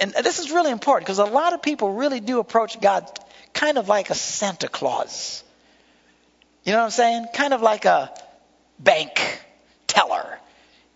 and 0.00 0.12
this 0.24 0.38
is 0.38 0.50
really 0.50 0.70
important 0.70 1.06
because 1.06 1.18
a 1.18 1.24
lot 1.24 1.52
of 1.52 1.62
people 1.62 1.94
really 1.94 2.20
do 2.20 2.38
approach 2.38 2.80
God 2.80 3.06
kind 3.52 3.78
of 3.78 3.88
like 3.88 4.10
a 4.10 4.14
Santa 4.14 4.68
Claus. 4.68 5.42
You 6.64 6.72
know 6.72 6.78
what 6.78 6.84
I'm 6.84 6.90
saying? 6.90 7.26
Kind 7.34 7.54
of 7.54 7.62
like 7.62 7.84
a 7.84 8.12
bank 8.78 9.40
teller. 9.86 10.38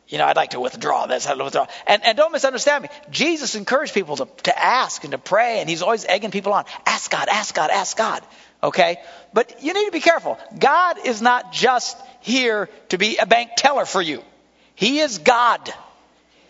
You 0.08 0.18
know, 0.18 0.26
I'd 0.26 0.36
like 0.36 0.50
to 0.50 0.60
withdraw 0.60 1.06
this, 1.06 1.26
I'd 1.26 1.38
withdraw. 1.38 1.66
And, 1.86 2.04
and 2.04 2.16
don't 2.16 2.30
misunderstand 2.30 2.84
me. 2.84 2.88
Jesus 3.10 3.56
encouraged 3.56 3.92
people 3.92 4.16
to, 4.16 4.28
to 4.44 4.56
ask 4.56 5.02
and 5.02 5.10
to 5.10 5.18
pray, 5.18 5.60
and 5.60 5.68
he's 5.68 5.82
always 5.82 6.04
egging 6.04 6.30
people 6.30 6.52
on. 6.52 6.64
Ask 6.86 7.10
God, 7.10 7.28
ask 7.28 7.54
God, 7.54 7.70
ask 7.70 7.96
God. 7.96 8.22
Okay? 8.62 8.98
But 9.32 9.64
you 9.64 9.74
need 9.74 9.86
to 9.86 9.92
be 9.92 10.00
careful. 10.00 10.38
God 10.56 11.04
is 11.04 11.20
not 11.20 11.52
just 11.52 11.96
here 12.20 12.68
to 12.90 12.98
be 12.98 13.16
a 13.16 13.26
bank 13.26 13.50
teller 13.56 13.84
for 13.84 14.00
you. 14.00 14.22
He 14.76 15.00
is 15.00 15.18
God. 15.18 15.72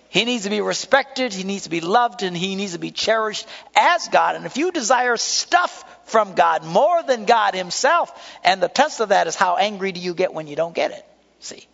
He 0.09 0.25
needs 0.25 0.45
to 0.45 0.51
be 0.51 0.61
respected, 0.61 1.33
he 1.33 1.45
needs 1.45 1.65
to 1.65 1.71
be 1.71 1.81
loved, 1.81 2.23
and 2.23 2.37
he 2.37 2.55
needs 2.55 2.73
to 2.73 2.79
be 2.79 2.91
cherished 2.91 3.47
as 3.75 4.09
God. 4.09 4.37
And 4.37 4.47
if 4.47 4.57
you 4.57 4.71
desire 4.71 5.17
stuff 5.17 5.85
from 6.09 6.35
God 6.35 6.65
more 6.65 7.03
than 7.03 7.25
God 7.25 7.55
himself, 7.55 8.39
and 8.45 8.63
the 8.63 8.69
test 8.69 9.01
of 9.01 9.09
that 9.11 9.27
is 9.27 9.35
how 9.35 9.57
angry 9.57 9.93
do 9.93 10.01
you 10.01 10.15
get 10.15 10.33
when 10.33 10.47
you 10.47 10.57
don't 10.57 10.75
get 10.75 10.93
it? 10.93 11.05
See? 11.41 11.67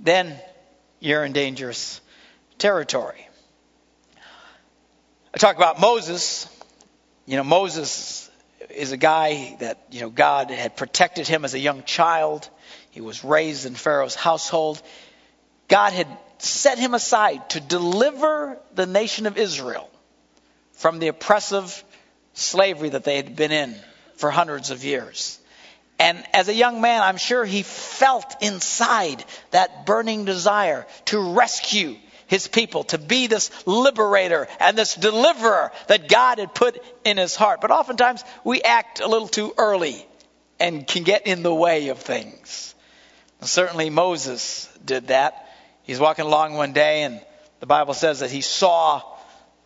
Then 0.00 0.38
you're 1.00 1.24
in 1.24 1.32
dangerous 1.32 2.00
territory. 2.58 3.26
I 5.34 5.38
talk 5.38 5.56
about 5.56 5.80
Moses. 5.80 6.48
You 7.26 7.36
know, 7.36 7.44
Moses 7.44 8.30
is 8.70 8.92
a 8.92 8.96
guy 8.96 9.56
that, 9.60 9.78
you 9.90 10.00
know, 10.00 10.10
God 10.10 10.50
had 10.50 10.76
protected 10.76 11.28
him 11.28 11.44
as 11.44 11.54
a 11.54 11.58
young 11.58 11.82
child. 11.84 12.48
He 12.90 13.00
was 13.00 13.24
raised 13.24 13.66
in 13.66 13.74
Pharaoh's 13.74 14.14
household. 14.14 14.80
God 15.68 15.92
had 15.92 16.08
set 16.38 16.78
him 16.78 16.94
aside 16.94 17.50
to 17.50 17.60
deliver 17.60 18.58
the 18.74 18.86
nation 18.86 19.26
of 19.26 19.36
Israel 19.36 19.88
from 20.72 20.98
the 20.98 21.08
oppressive 21.08 21.84
slavery 22.34 22.90
that 22.90 23.04
they 23.04 23.16
had 23.16 23.36
been 23.36 23.52
in 23.52 23.76
for 24.16 24.30
hundreds 24.30 24.70
of 24.70 24.84
years. 24.84 25.38
And 25.98 26.24
as 26.32 26.48
a 26.48 26.54
young 26.54 26.80
man, 26.80 27.02
I'm 27.02 27.16
sure 27.16 27.44
he 27.44 27.62
felt 27.62 28.36
inside 28.40 29.24
that 29.50 29.84
burning 29.84 30.24
desire 30.24 30.86
to 31.06 31.34
rescue 31.34 31.96
his 32.28 32.46
people, 32.46 32.84
to 32.84 32.98
be 32.98 33.26
this 33.26 33.50
liberator 33.66 34.46
and 34.60 34.76
this 34.76 34.94
deliverer 34.94 35.72
that 35.88 36.08
God 36.08 36.38
had 36.38 36.54
put 36.54 36.78
in 37.04 37.16
his 37.16 37.34
heart. 37.34 37.60
But 37.60 37.70
oftentimes 37.70 38.22
we 38.44 38.62
act 38.62 39.00
a 39.00 39.08
little 39.08 39.28
too 39.28 39.54
early 39.56 40.06
and 40.60 40.86
can 40.86 41.02
get 41.02 41.26
in 41.26 41.42
the 41.42 41.54
way 41.54 41.88
of 41.88 41.98
things. 41.98 42.74
Certainly 43.40 43.90
Moses 43.90 44.68
did 44.84 45.08
that. 45.08 45.47
He's 45.88 45.98
walking 45.98 46.26
along 46.26 46.52
one 46.52 46.74
day, 46.74 47.04
and 47.04 47.18
the 47.60 47.66
Bible 47.66 47.94
says 47.94 48.20
that 48.20 48.30
he 48.30 48.42
saw 48.42 49.00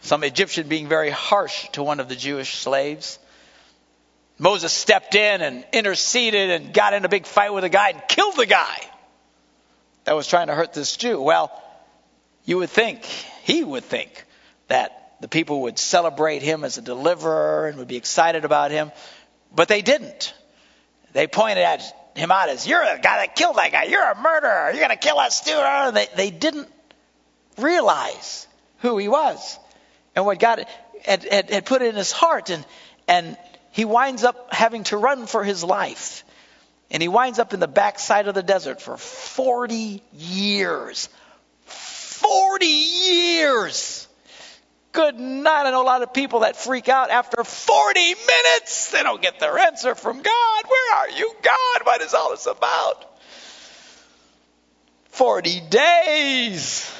some 0.02 0.22
Egyptian 0.22 0.68
being 0.68 0.86
very 0.86 1.10
harsh 1.10 1.68
to 1.70 1.82
one 1.82 1.98
of 1.98 2.08
the 2.08 2.14
Jewish 2.14 2.58
slaves. 2.58 3.18
Moses 4.38 4.72
stepped 4.72 5.16
in 5.16 5.42
and 5.42 5.64
interceded 5.72 6.50
and 6.50 6.72
got 6.72 6.94
in 6.94 7.04
a 7.04 7.08
big 7.08 7.26
fight 7.26 7.52
with 7.52 7.64
a 7.64 7.68
guy 7.68 7.90
and 7.90 8.02
killed 8.08 8.36
the 8.36 8.46
guy 8.46 8.76
that 10.04 10.14
was 10.14 10.28
trying 10.28 10.46
to 10.46 10.54
hurt 10.54 10.72
this 10.72 10.96
Jew. 10.96 11.20
Well, 11.20 11.50
you 12.44 12.58
would 12.58 12.70
think, 12.70 13.02
he 13.02 13.64
would 13.64 13.82
think, 13.82 14.24
that 14.68 15.16
the 15.20 15.26
people 15.26 15.62
would 15.62 15.76
celebrate 15.76 16.42
him 16.42 16.62
as 16.62 16.78
a 16.78 16.82
deliverer 16.82 17.66
and 17.66 17.78
would 17.78 17.88
be 17.88 17.96
excited 17.96 18.44
about 18.44 18.70
him, 18.70 18.92
but 19.52 19.66
they 19.66 19.82
didn't. 19.82 20.34
They 21.14 21.26
pointed 21.26 21.64
at 21.64 21.82
him 22.14 22.30
out 22.30 22.48
as, 22.48 22.66
You're 22.66 22.84
the 22.84 23.00
guy 23.02 23.18
that 23.18 23.36
killed 23.36 23.56
that 23.56 23.72
guy. 23.72 23.84
You're 23.84 24.10
a 24.10 24.16
murderer. 24.16 24.70
You're 24.70 24.80
going 24.80 24.90
to 24.90 24.96
kill 24.96 25.16
that 25.16 25.32
student. 25.32 25.94
They, 25.94 26.08
they 26.16 26.30
didn't 26.30 26.68
realize 27.58 28.46
who 28.78 28.98
he 28.98 29.08
was 29.08 29.58
and 30.14 30.24
what 30.24 30.38
God 30.38 30.66
had, 31.04 31.24
had, 31.24 31.50
had 31.50 31.66
put 31.66 31.82
in 31.82 31.94
his 31.94 32.12
heart. 32.12 32.50
And, 32.50 32.64
and 33.08 33.36
he 33.70 33.84
winds 33.84 34.24
up 34.24 34.52
having 34.52 34.84
to 34.84 34.96
run 34.96 35.26
for 35.26 35.44
his 35.44 35.64
life. 35.64 36.24
And 36.90 37.02
he 37.02 37.08
winds 37.08 37.38
up 37.38 37.54
in 37.54 37.60
the 37.60 37.68
backside 37.68 38.28
of 38.28 38.34
the 38.34 38.42
desert 38.42 38.82
for 38.82 38.96
40 38.96 40.02
years. 40.12 41.08
40 41.64 42.66
years! 42.66 44.01
Good 44.92 45.18
night. 45.18 45.66
I 45.66 45.70
know 45.70 45.82
a 45.82 45.84
lot 45.84 46.02
of 46.02 46.12
people 46.12 46.40
that 46.40 46.56
freak 46.56 46.88
out 46.90 47.10
after 47.10 47.42
40 47.42 48.00
minutes. 48.00 48.90
They 48.90 49.02
don't 49.02 49.22
get 49.22 49.40
their 49.40 49.58
answer 49.58 49.94
from 49.94 50.20
God. 50.20 50.62
Where 50.68 50.96
are 50.96 51.10
you, 51.10 51.34
God? 51.42 51.84
What 51.84 52.02
is 52.02 52.12
all 52.12 52.30
this 52.30 52.44
about? 52.44 53.06
40 55.12 55.60
days, 55.68 56.90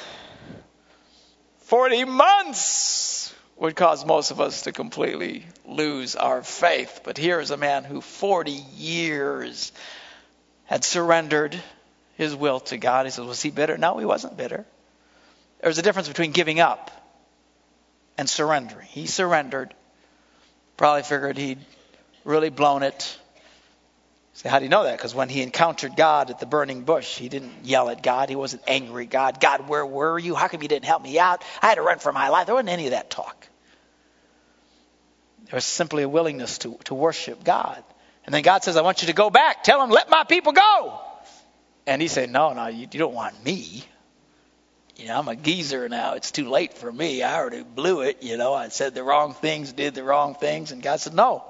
40 1.61 2.05
months 2.05 3.33
would 3.57 3.75
cause 3.75 4.05
most 4.05 4.31
of 4.31 4.39
us 4.41 4.63
to 4.63 4.71
completely 4.71 5.45
lose 5.65 6.15
our 6.15 6.43
faith. 6.43 7.01
But 7.03 7.17
here 7.17 7.39
is 7.39 7.51
a 7.51 7.57
man 7.57 7.83
who 7.83 8.01
40 8.01 8.51
years 8.51 9.71
had 10.65 10.83
surrendered 10.83 11.59
his 12.17 12.35
will 12.35 12.59
to 12.61 12.77
God. 12.77 13.05
He 13.05 13.11
says, 13.11 13.25
Was 13.25 13.41
he 13.41 13.51
bitter? 13.51 13.77
No, 13.77 13.97
he 13.97 14.05
wasn't 14.05 14.37
bitter. 14.37 14.65
There's 15.61 15.77
a 15.77 15.83
difference 15.83 16.07
between 16.07 16.31
giving 16.31 16.59
up 16.59 16.91
and 18.17 18.29
surrendering. 18.29 18.87
He 18.87 19.05
surrendered. 19.05 19.73
Probably 20.77 21.03
figured 21.03 21.37
he'd 21.37 21.59
really 22.23 22.49
blown 22.49 22.83
it. 22.83 23.19
Say, 24.33 24.49
how 24.49 24.57
do 24.57 24.65
you 24.65 24.69
know 24.69 24.83
that? 24.83 24.97
Because 24.97 25.13
when 25.13 25.29
he 25.29 25.43
encountered 25.43 25.95
God 25.95 26.31
at 26.31 26.39
the 26.39 26.47
burning 26.47 26.83
bush, 26.83 27.17
he 27.17 27.29
didn't 27.29 27.65
yell 27.65 27.89
at 27.89 28.01
God. 28.01 28.29
He 28.29 28.35
wasn't 28.35 28.63
angry. 28.67 29.05
God, 29.05 29.39
God, 29.39 29.69
where 29.69 29.85
were 29.85 30.17
you? 30.17 30.33
How 30.33 30.47
come 30.47 30.63
you 30.63 30.67
didn't 30.67 30.85
help 30.85 31.03
me 31.03 31.19
out? 31.19 31.43
I 31.61 31.67
had 31.67 31.75
to 31.75 31.83
run 31.83 31.99
for 31.99 32.11
my 32.11 32.29
life. 32.29 32.47
There 32.47 32.55
wasn't 32.55 32.69
any 32.69 32.85
of 32.85 32.91
that 32.91 33.11
talk. 33.11 33.47
There 35.45 35.57
was 35.57 35.65
simply 35.65 36.01
a 36.01 36.09
willingness 36.09 36.57
to, 36.59 36.79
to 36.85 36.95
worship 36.95 37.43
God. 37.43 37.83
And 38.25 38.33
then 38.33 38.41
God 38.41 38.63
says, 38.63 38.75
I 38.75 38.81
want 38.81 39.03
you 39.03 39.07
to 39.07 39.13
go 39.13 39.29
back. 39.29 39.63
Tell 39.63 39.83
him, 39.83 39.91
let 39.91 40.09
my 40.09 40.23
people 40.23 40.53
go. 40.53 40.99
And 41.85 42.01
he 42.01 42.07
said, 42.07 42.31
No, 42.31 42.53
no, 42.53 42.67
you, 42.67 42.87
you 42.91 42.99
don't 42.99 43.13
want 43.13 43.43
me. 43.43 43.83
You 44.95 45.07
know, 45.07 45.19
I'm 45.19 45.27
a 45.27 45.35
geezer 45.35 45.89
now. 45.89 46.13
It's 46.13 46.31
too 46.31 46.49
late 46.49 46.73
for 46.73 46.91
me. 46.91 47.23
I 47.23 47.35
already 47.35 47.63
blew 47.63 48.01
it. 48.01 48.21
You 48.21 48.37
know, 48.37 48.53
I 48.53 48.67
said 48.69 48.93
the 48.93 49.03
wrong 49.03 49.33
things, 49.33 49.73
did 49.73 49.95
the 49.95 50.03
wrong 50.03 50.35
things. 50.35 50.71
And 50.71 50.83
God 50.83 50.99
said, 50.99 51.13
No, 51.13 51.43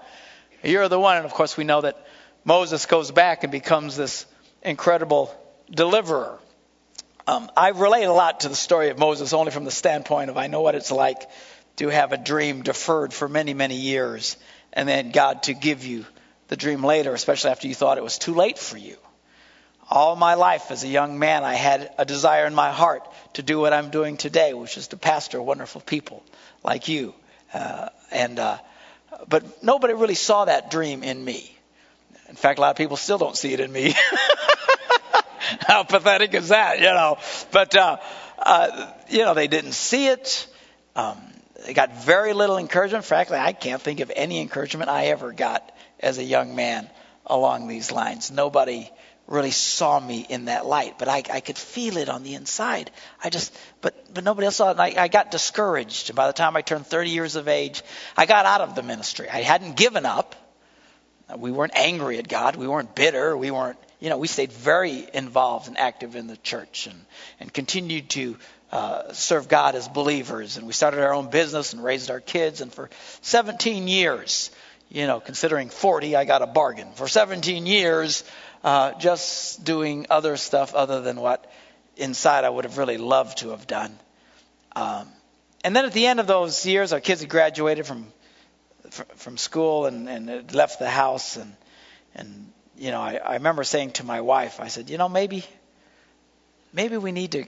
you're 0.64 0.88
the 0.88 1.00
one. 1.00 1.18
And 1.18 1.26
of 1.26 1.34
course, 1.34 1.58
we 1.58 1.66
know 1.66 1.82
that 1.82 2.08
Moses 2.46 2.86
goes 2.86 3.12
back 3.12 3.44
and 3.44 3.52
becomes 3.52 3.98
this 3.98 4.26
incredible 4.62 5.34
deliverer. 5.70 6.40
Um, 7.28 7.50
I 7.56 7.70
relate 7.70 8.04
a 8.04 8.14
lot 8.14 8.42
to 8.42 8.50
the 8.50 8.56
story 8.56 8.90
of 8.90 8.98
Moses 8.98 9.34
only 9.34 9.52
from 9.52 9.66
the 9.66 9.72
standpoint 9.72 10.30
of 10.30 10.38
I 10.38 10.48
know 10.48 10.62
what 10.62 10.76
it's 10.76 10.92
like 10.92 11.22
to 11.78 11.90
have 11.90 12.12
a 12.12 12.18
dream 12.18 12.64
deferred 12.64 13.14
for 13.14 13.28
many, 13.30 13.54
many 13.54 13.76
years, 13.76 14.38
and 14.74 14.88
then 14.88 15.12
God 15.12 15.44
to 15.44 15.54
give 15.54 15.86
you 15.86 16.06
the 16.50 16.56
dream 16.56 16.84
later, 16.84 17.14
especially 17.14 17.52
after 17.52 17.68
you 17.68 17.76
thought 17.76 17.98
it 17.98 18.04
was 18.04 18.18
too 18.18 18.34
late 18.34 18.60
for 18.60 18.78
you. 18.78 18.98
All 19.94 20.16
my 20.16 20.34
life 20.34 20.72
as 20.72 20.84
a 20.84 20.88
young 20.88 21.20
man, 21.20 21.44
I 21.44 21.54
had 21.54 21.94
a 22.00 22.04
desire 22.04 22.48
in 22.48 22.56
my 22.56 22.72
heart 22.72 23.08
to 23.34 23.44
do 23.44 23.60
what 23.60 23.74
I'm 23.74 23.92
doing 23.92 24.18
today, 24.18 24.56
which 24.56 24.76
is 24.76 24.88
to 24.88 24.98
pastor 24.98 25.40
wonderful 25.40 25.82
people 25.82 26.24
like 26.64 26.88
you. 26.88 27.14
Uh, 27.54 27.90
and 28.10 28.40
uh, 28.40 28.58
but 29.28 29.64
nobody 29.64 29.94
really 29.94 30.16
saw 30.16 30.46
that 30.46 30.72
dream 30.72 31.04
in 31.04 31.24
me. 31.24 31.56
In 32.28 32.34
fact, 32.36 32.58
a 32.58 32.62
lot 32.62 32.72
of 32.72 32.76
people 32.76 32.98
still 32.98 33.20
don't 33.20 33.38
see 33.38 33.54
it 33.54 33.60
in 33.60 33.72
me. 33.72 33.94
How 35.68 35.84
pathetic 35.84 36.34
is 36.34 36.50
that, 36.50 36.80
you 36.80 36.86
know? 36.86 37.20
But, 37.52 37.76
uh, 37.76 37.98
uh, 38.40 38.92
you 39.12 39.20
know, 39.20 39.36
they 39.36 39.48
didn't 39.48 39.74
see 39.74 40.08
it. 40.08 40.48
Um, 40.96 41.18
they 41.68 41.76
got 41.76 42.04
very 42.04 42.34
little 42.34 42.58
encouragement. 42.58 43.06
Frankly, 43.06 43.38
I 43.38 43.54
can't 43.54 43.80
think 43.80 44.00
of 44.00 44.12
any 44.16 44.42
encouragement 44.42 44.90
I 44.90 45.10
ever 45.10 45.34
got 45.34 45.72
as 46.00 46.18
a 46.18 46.24
young 46.24 46.56
man 46.56 46.90
along 47.28 47.68
these 47.68 47.92
lines. 47.92 48.32
Nobody 48.32 48.90
really 49.28 49.52
saw 49.52 50.00
me 50.00 50.26
in 50.28 50.46
that 50.46 50.66
light, 50.66 51.00
but 51.00 51.08
I, 51.08 51.24
I 51.32 51.40
could 51.40 51.58
feel 51.58 51.98
it 51.98 52.10
on 52.10 52.24
the 52.24 52.36
inside. 52.36 52.92
I 53.24 53.30
just, 53.30 53.58
but 53.82 54.14
but 54.14 54.24
nobody 54.24 54.46
else 54.46 54.58
saw 54.58 54.70
it. 54.70 54.72
And 54.72 54.82
I, 54.82 54.94
I 54.98 55.08
got 55.08 55.32
discouraged. 55.32 56.10
And 56.10 56.16
by 56.16 56.28
the 56.28 56.34
time 56.34 56.56
I 56.56 56.62
turned 56.62 56.86
30 56.86 57.10
years 57.10 57.36
of 57.36 57.48
age, 57.48 57.84
I 58.18 58.26
got 58.26 58.46
out 58.46 58.62
of 58.62 58.76
the 58.76 58.84
ministry. 58.84 59.30
I 59.30 59.42
hadn't 59.42 59.78
given 59.78 60.06
up. 60.06 60.36
We 61.36 61.52
weren't 61.52 61.76
angry 61.76 62.20
at 62.20 62.28
God. 62.28 62.58
We 62.58 62.68
weren't 62.68 62.96
bitter. 62.96 63.36
We 63.36 63.50
weren't, 63.50 63.80
you 64.00 64.10
know, 64.10 64.18
we 64.18 64.28
stayed 64.28 64.52
very 64.52 65.08
involved 65.14 65.68
and 65.68 65.78
active 65.78 66.16
in 66.16 66.28
the 66.28 66.38
church 66.38 66.88
and 66.88 67.06
and 67.40 67.52
continued 67.52 68.10
to 68.12 68.38
uh, 68.74 69.14
serve 69.14 69.48
God 69.48 69.76
as 69.76 69.88
believers. 69.88 70.58
And 70.58 70.68
we 70.68 70.74
started 70.74 71.00
our 71.00 71.14
own 71.14 71.30
business 71.30 71.74
and 71.74 71.84
raised 71.84 72.12
our 72.12 72.20
kids. 72.20 72.60
And 72.60 72.74
for 72.74 72.90
17 73.22 73.88
years, 73.88 74.52
you 74.90 75.08
know, 75.08 75.20
considering 75.20 75.70
40, 75.70 76.16
I 76.16 76.26
got 76.26 76.42
a 76.42 76.48
bargain. 76.48 76.92
For 76.94 77.08
17 77.08 77.66
years, 77.66 78.24
uh, 78.64 78.94
just 78.94 79.64
doing 79.64 80.08
other 80.10 80.38
stuff 80.38 80.74
other 80.74 81.02
than 81.02 81.18
what 81.18 81.52
inside 81.98 82.44
I 82.44 82.50
would 82.50 82.66
have 82.66 82.78
really 82.78 82.98
loved 82.98 83.40
to 83.40 83.50
have 83.50 83.68
done. 83.68 83.98
Um, 84.76 85.08
and 85.64 85.76
then 85.76 85.86
at 85.86 85.94
the 85.94 86.08
end 86.08 86.20
of 86.20 86.28
those 86.28 86.66
years, 86.66 86.94
our 86.94 87.00
kids 87.00 87.22
had 87.22 87.30
graduated 87.30 87.86
from 87.86 88.08
from 89.16 89.38
school 89.38 89.86
and, 89.86 90.08
and 90.08 90.30
had 90.30 90.54
left 90.54 90.80
the 90.80 90.90
house, 90.90 91.38
and 91.38 91.56
and 92.16 92.52
you 92.78 92.92
know, 92.92 93.02
I, 93.02 93.16
I 93.16 93.34
remember 93.36 93.64
saying 93.64 93.92
to 93.92 94.06
my 94.06 94.22
wife, 94.22 94.60
I 94.60 94.68
said, 94.68 94.90
you 94.90 94.98
know, 94.98 95.10
maybe 95.10 95.46
maybe 96.74 96.98
we 96.98 97.12
need 97.12 97.32
to 97.32 97.46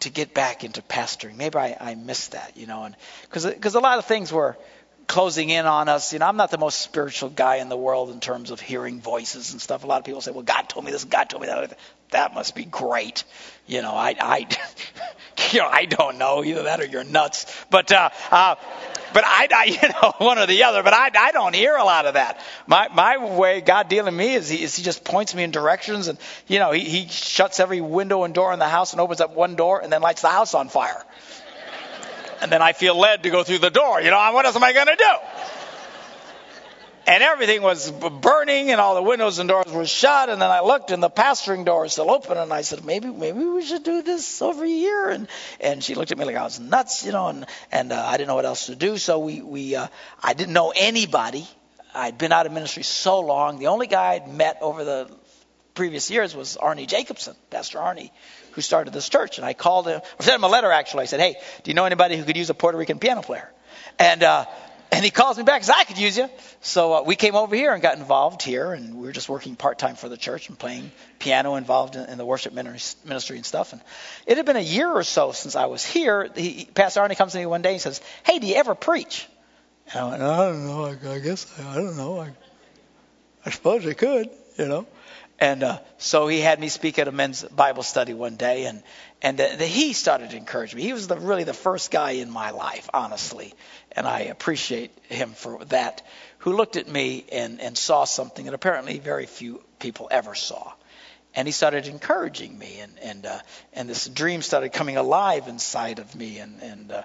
to 0.00 0.10
get 0.10 0.34
back 0.34 0.64
into 0.64 0.82
pastoring. 0.82 1.36
Maybe 1.36 1.56
I, 1.56 1.76
I 1.80 1.94
missed 1.94 2.32
that, 2.32 2.56
you 2.56 2.66
know, 2.66 2.84
and 2.84 2.96
because 3.22 3.74
a 3.74 3.80
lot 3.80 3.98
of 3.98 4.06
things 4.06 4.32
were 4.32 4.56
closing 5.06 5.50
in 5.50 5.66
on 5.66 5.88
us. 5.88 6.12
You 6.12 6.18
know, 6.18 6.26
I'm 6.26 6.36
not 6.36 6.50
the 6.50 6.58
most 6.58 6.80
spiritual 6.80 7.30
guy 7.30 7.56
in 7.56 7.68
the 7.68 7.76
world 7.76 8.10
in 8.10 8.20
terms 8.20 8.50
of 8.50 8.60
hearing 8.60 9.00
voices 9.00 9.52
and 9.52 9.60
stuff. 9.60 9.84
A 9.84 9.86
lot 9.86 9.98
of 9.98 10.04
people 10.04 10.20
say, 10.20 10.30
"Well, 10.30 10.42
God 10.42 10.68
told 10.68 10.84
me 10.84 10.92
this, 10.92 11.04
God 11.04 11.28
told 11.28 11.42
me 11.42 11.48
that." 11.48 11.78
That 12.10 12.34
must 12.34 12.54
be 12.54 12.64
great. 12.64 13.24
You 13.66 13.82
know, 13.82 13.92
I, 13.92 14.14
I, 14.18 14.38
you 15.52 15.60
know, 15.60 15.68
I 15.68 15.86
don't 15.86 16.18
know 16.18 16.44
either 16.44 16.64
that 16.64 16.80
or 16.80 16.86
you're 16.86 17.04
nuts. 17.04 17.46
But, 17.68 17.90
uh, 17.90 18.10
uh, 18.30 18.54
but 19.12 19.24
I, 19.26 19.48
I, 19.52 19.64
you 19.82 19.88
know, 19.88 20.12
one 20.18 20.38
or 20.38 20.46
the 20.46 20.64
other. 20.64 20.82
But 20.82 20.92
I, 20.92 21.10
I 21.18 21.32
don't 21.32 21.54
hear 21.54 21.74
a 21.74 21.84
lot 21.84 22.06
of 22.06 22.14
that. 22.14 22.40
My, 22.66 22.88
my 22.88 23.36
way 23.36 23.60
God 23.60 23.88
dealing 23.88 24.16
me 24.16 24.34
is 24.34 24.48
he, 24.48 24.62
is 24.62 24.76
he 24.76 24.82
just 24.82 25.04
points 25.04 25.34
me 25.34 25.42
in 25.42 25.50
directions, 25.50 26.08
and 26.08 26.18
you 26.46 26.58
know, 26.58 26.72
he, 26.72 26.80
he 26.80 27.08
shuts 27.08 27.58
every 27.58 27.80
window 27.80 28.24
and 28.24 28.34
door 28.34 28.52
in 28.52 28.58
the 28.58 28.68
house 28.68 28.92
and 28.92 29.00
opens 29.00 29.20
up 29.20 29.34
one 29.34 29.56
door 29.56 29.80
and 29.80 29.92
then 29.92 30.00
lights 30.00 30.22
the 30.22 30.28
house 30.28 30.54
on 30.54 30.68
fire 30.68 31.02
and 32.40 32.50
then 32.50 32.62
I 32.62 32.72
feel 32.72 32.98
led 32.98 33.22
to 33.24 33.30
go 33.30 33.42
through 33.42 33.58
the 33.58 33.70
door. 33.70 34.00
You 34.00 34.10
know, 34.10 34.32
what 34.32 34.46
else 34.46 34.56
am 34.56 34.64
I 34.64 34.72
going 34.72 34.86
to 34.86 34.96
do? 34.96 35.12
And 37.08 37.22
everything 37.22 37.62
was 37.62 37.88
burning, 37.90 38.72
and 38.72 38.80
all 38.80 38.96
the 38.96 39.02
windows 39.02 39.38
and 39.38 39.48
doors 39.48 39.70
were 39.70 39.86
shut. 39.86 40.28
And 40.28 40.42
then 40.42 40.50
I 40.50 40.60
looked, 40.60 40.90
and 40.90 41.00
the 41.00 41.08
pastoring 41.08 41.64
door 41.64 41.82
was 41.82 41.92
still 41.92 42.10
open. 42.10 42.36
And 42.36 42.52
I 42.52 42.62
said, 42.62 42.84
maybe, 42.84 43.08
maybe 43.08 43.44
we 43.44 43.64
should 43.64 43.84
do 43.84 44.02
this 44.02 44.42
over 44.42 44.64
here. 44.64 45.10
And 45.10 45.28
and 45.60 45.84
she 45.84 45.94
looked 45.94 46.10
at 46.10 46.18
me 46.18 46.24
like 46.24 46.34
I 46.34 46.42
was 46.42 46.58
nuts, 46.58 47.04
you 47.06 47.12
know. 47.12 47.28
And 47.28 47.46
and 47.70 47.92
uh, 47.92 48.04
I 48.04 48.16
didn't 48.16 48.26
know 48.26 48.34
what 48.34 48.44
else 48.44 48.66
to 48.66 48.74
do. 48.74 48.98
So 48.98 49.20
we 49.20 49.40
we 49.40 49.76
uh, 49.76 49.86
I 50.20 50.34
didn't 50.34 50.52
know 50.52 50.72
anybody. 50.74 51.46
I'd 51.94 52.18
been 52.18 52.32
out 52.32 52.46
of 52.46 52.52
ministry 52.52 52.82
so 52.82 53.20
long. 53.20 53.60
The 53.60 53.68
only 53.68 53.86
guy 53.86 54.14
I'd 54.14 54.28
met 54.28 54.58
over 54.60 54.84
the 54.84 55.08
previous 55.76 56.10
years 56.10 56.34
was 56.34 56.56
Arnie 56.60 56.88
Jacobson, 56.88 57.36
Pastor 57.50 57.78
Arnie, 57.78 58.10
who 58.52 58.60
started 58.62 58.92
this 58.92 59.08
church. 59.08 59.38
And 59.38 59.46
I 59.46 59.52
called 59.52 59.86
him, 59.86 60.00
I 60.18 60.22
sent 60.24 60.36
him 60.36 60.44
a 60.44 60.48
letter 60.48 60.72
actually. 60.72 61.02
I 61.02 61.06
said, 61.06 61.20
hey, 61.20 61.36
do 61.62 61.70
you 61.70 61.74
know 61.74 61.84
anybody 61.84 62.16
who 62.16 62.24
could 62.24 62.36
use 62.36 62.50
a 62.50 62.54
Puerto 62.54 62.76
Rican 62.76 62.98
piano 62.98 63.22
player? 63.22 63.52
And, 63.98 64.22
uh, 64.24 64.46
and 64.92 65.04
he 65.04 65.10
calls 65.10 65.36
me 65.36 65.42
back 65.42 65.56
and 65.56 65.64
says, 65.64 65.74
I 65.76 65.84
could 65.84 65.98
use 65.98 66.16
you. 66.16 66.28
So 66.60 66.94
uh, 66.94 67.02
we 67.02 67.16
came 67.16 67.34
over 67.34 67.54
here 67.54 67.72
and 67.72 67.82
got 67.82 67.98
involved 67.98 68.42
here, 68.42 68.72
and 68.72 68.94
we 68.96 69.06
were 69.06 69.12
just 69.12 69.28
working 69.28 69.56
part 69.56 69.78
time 69.78 69.96
for 69.96 70.08
the 70.08 70.16
church 70.16 70.48
and 70.48 70.58
playing 70.58 70.92
piano 71.18 71.56
involved 71.56 71.96
in, 71.96 72.08
in, 72.08 72.18
the 72.18 72.24
worship 72.24 72.52
ministry 72.52 73.36
and 73.36 73.44
stuff. 73.44 73.72
And 73.72 73.82
it 74.26 74.36
had 74.36 74.46
been 74.46 74.56
a 74.56 74.60
year 74.60 74.88
or 74.88 75.02
so 75.02 75.32
since 75.32 75.56
I 75.56 75.66
was 75.66 75.84
here. 75.84 76.30
He, 76.34 76.68
Pastor 76.72 77.00
Arnie 77.00 77.16
comes 77.16 77.32
to 77.32 77.38
me 77.38 77.46
one 77.46 77.62
day 77.62 77.72
and 77.72 77.80
says, 77.80 78.00
Hey, 78.24 78.38
do 78.38 78.46
you 78.46 78.54
ever 78.54 78.74
preach? 78.74 79.26
And 79.92 80.00
I 80.00 80.08
went, 80.08 80.22
I 80.22 80.48
don't 80.48 80.66
know. 80.66 80.84
I, 80.84 81.14
I 81.14 81.18
guess, 81.18 81.60
I, 81.60 81.72
I 81.72 81.74
don't 81.76 81.96
know. 81.96 82.20
I, 82.20 82.30
I 83.44 83.50
suppose 83.50 83.86
I 83.86 83.92
could, 83.92 84.30
you 84.56 84.66
know. 84.66 84.86
And 85.38 85.62
uh, 85.62 85.80
so 85.98 86.28
he 86.28 86.40
had 86.40 86.58
me 86.58 86.68
speak 86.68 86.98
at 86.98 87.08
a 87.08 87.12
men's 87.12 87.42
Bible 87.42 87.82
study 87.82 88.14
one 88.14 88.36
day, 88.36 88.64
and 88.64 88.82
and 89.20 89.40
uh, 89.40 89.48
he 89.58 89.92
started 89.92 90.30
to 90.30 90.36
encourage 90.36 90.74
me. 90.74 90.82
He 90.82 90.92
was 90.92 91.08
the, 91.08 91.16
really 91.16 91.44
the 91.44 91.52
first 91.52 91.90
guy 91.90 92.12
in 92.12 92.30
my 92.30 92.50
life, 92.50 92.88
honestly, 92.94 93.52
and 93.92 94.06
I 94.06 94.20
appreciate 94.20 94.92
him 95.08 95.30
for 95.30 95.64
that. 95.66 96.02
Who 96.38 96.56
looked 96.56 96.76
at 96.76 96.88
me 96.88 97.26
and 97.30 97.60
and 97.60 97.76
saw 97.76 98.04
something 98.04 98.46
that 98.46 98.54
apparently 98.54 98.98
very 98.98 99.26
few 99.26 99.62
people 99.78 100.08
ever 100.10 100.34
saw 100.34 100.72
and 101.36 101.46
he 101.46 101.52
started 101.52 101.86
encouraging 101.86 102.58
me 102.58 102.80
and 102.80 102.92
and 103.02 103.26
uh, 103.26 103.38
and 103.74 103.88
this 103.88 104.08
dream 104.08 104.40
started 104.42 104.72
coming 104.72 104.96
alive 104.96 105.46
inside 105.48 105.98
of 105.98 106.14
me 106.16 106.38
and 106.38 106.60
and 106.62 106.90
uh, 106.90 107.02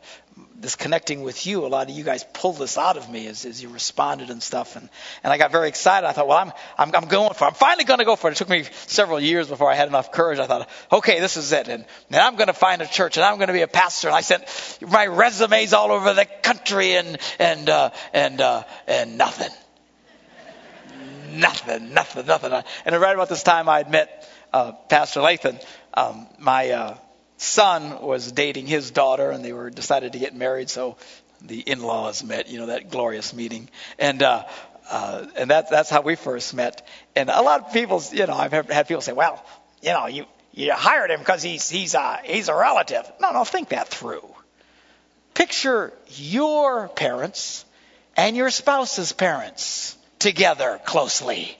this 0.56 0.76
connecting 0.76 1.22
with 1.22 1.46
you 1.46 1.65
a 1.65 1.67
lot 1.67 1.89
of 1.89 1.96
you 1.96 2.04
guys 2.04 2.26
pulled 2.34 2.58
this 2.58 2.78
out 2.78 2.96
of 2.96 3.10
me 3.10 3.28
as, 3.28 3.46
as 3.46 3.62
you 3.62 3.67
responded 3.70 4.30
and 4.30 4.41
stuff 4.41 4.78
and 4.78 4.89
and 5.24 5.34
I 5.34 5.38
got 5.38 5.52
very 5.52 5.67
excited. 5.67 6.08
I 6.08 6.13
thought 6.13 6.28
well 6.28 6.38
I'm 6.38 6.54
I'm, 6.78 6.96
I'm 6.96 7.10
going 7.10 7.34
for 7.34 7.44
it. 7.46 7.48
I'm 7.50 7.54
finally 7.54 7.84
going 7.84 8.00
to 8.00 8.06
go 8.06 8.15
for 8.15 8.30
it. 8.30 8.32
It 8.32 8.38
took 8.38 8.50
me 8.50 8.63
several 8.88 9.20
years 9.20 9.50
before 9.50 9.70
I 9.70 9.76
had 9.76 9.89
enough 9.89 10.12
courage. 10.12 10.39
I 10.39 10.48
thought 10.48 10.70
okay 10.94 11.20
this 11.20 11.36
is 11.36 11.52
it. 11.52 11.67
And, 11.67 11.86
and 12.10 12.22
I'm 12.22 12.38
going 12.38 12.48
to 12.48 12.54
find 12.54 12.82
a 12.82 12.88
church 12.88 13.17
and 13.17 13.26
I'm 13.26 13.36
going 13.36 13.48
to 13.48 13.54
be 13.54 13.62
a 13.62 13.67
pastor. 13.67 14.08
And 14.08 14.15
I 14.15 14.22
sent 14.22 14.46
my 14.88 15.08
resumes 15.08 15.74
all 15.74 15.91
over 15.91 16.13
the 16.13 16.26
country 16.26 16.96
and 16.96 17.17
and 17.38 17.70
uh, 17.70 17.89
and 18.13 18.39
uh, 18.39 18.63
and 18.88 19.17
nothing 19.17 19.52
nothing, 21.39 21.94
nothing, 21.94 22.26
nothing. 22.26 22.63
And 22.86 22.96
right 23.00 23.13
about 23.13 23.30
this 23.30 23.44
time, 23.44 23.70
I 23.70 23.84
met 23.84 24.30
uh, 24.54 24.74
Pastor 24.89 25.22
Lathan. 25.22 25.63
Um, 25.94 26.28
my 26.39 26.70
uh, 26.72 26.98
son 27.38 28.02
was 28.02 28.32
dating 28.32 28.67
his 28.67 28.91
daughter, 28.91 29.32
and 29.32 29.44
they 29.44 29.54
were 29.54 29.70
decided 29.70 30.13
to 30.13 30.20
get 30.20 30.36
married. 30.36 30.70
So 30.70 30.98
the 31.41 31.60
in-laws 31.60 32.24
met. 32.24 32.50
You 32.50 32.60
know 32.60 32.67
that 32.67 32.89
glorious 32.89 33.34
meeting, 33.34 33.70
and 33.98 34.22
uh, 34.22 34.44
uh, 34.89 35.26
and 35.36 35.50
that, 35.50 35.70
that's 35.70 35.89
how 35.89 36.02
we 36.02 36.15
first 36.15 36.54
met. 36.54 36.86
And 37.15 37.30
a 37.30 37.41
lot 37.41 37.67
of 37.67 37.74
people, 37.74 38.04
you 38.12 38.28
know, 38.28 38.34
I've 38.34 38.52
had 38.52 38.88
people 38.88 39.02
say, 39.02 39.13
"Well, 39.13 39.44
you 39.82 39.91
know, 39.91 40.08
you 40.08 40.26
you 40.54 40.74
hired 40.74 41.12
him 41.12 41.20
because 41.20 41.41
he's 41.41 41.70
he's 41.70 41.94
a 41.94 42.20
he's 42.24 42.50
a 42.50 42.56
relative." 42.56 43.10
No, 43.20 43.32
no, 43.32 43.44
think 43.44 43.70
that 43.70 43.88
through. 43.88 44.28
Picture 45.34 45.94
your 46.10 46.89
parents 46.89 47.65
and 48.17 48.36
your 48.36 48.50
spouse's 48.50 49.13
parents 49.13 49.96
together 50.21 50.79
closely. 50.86 51.57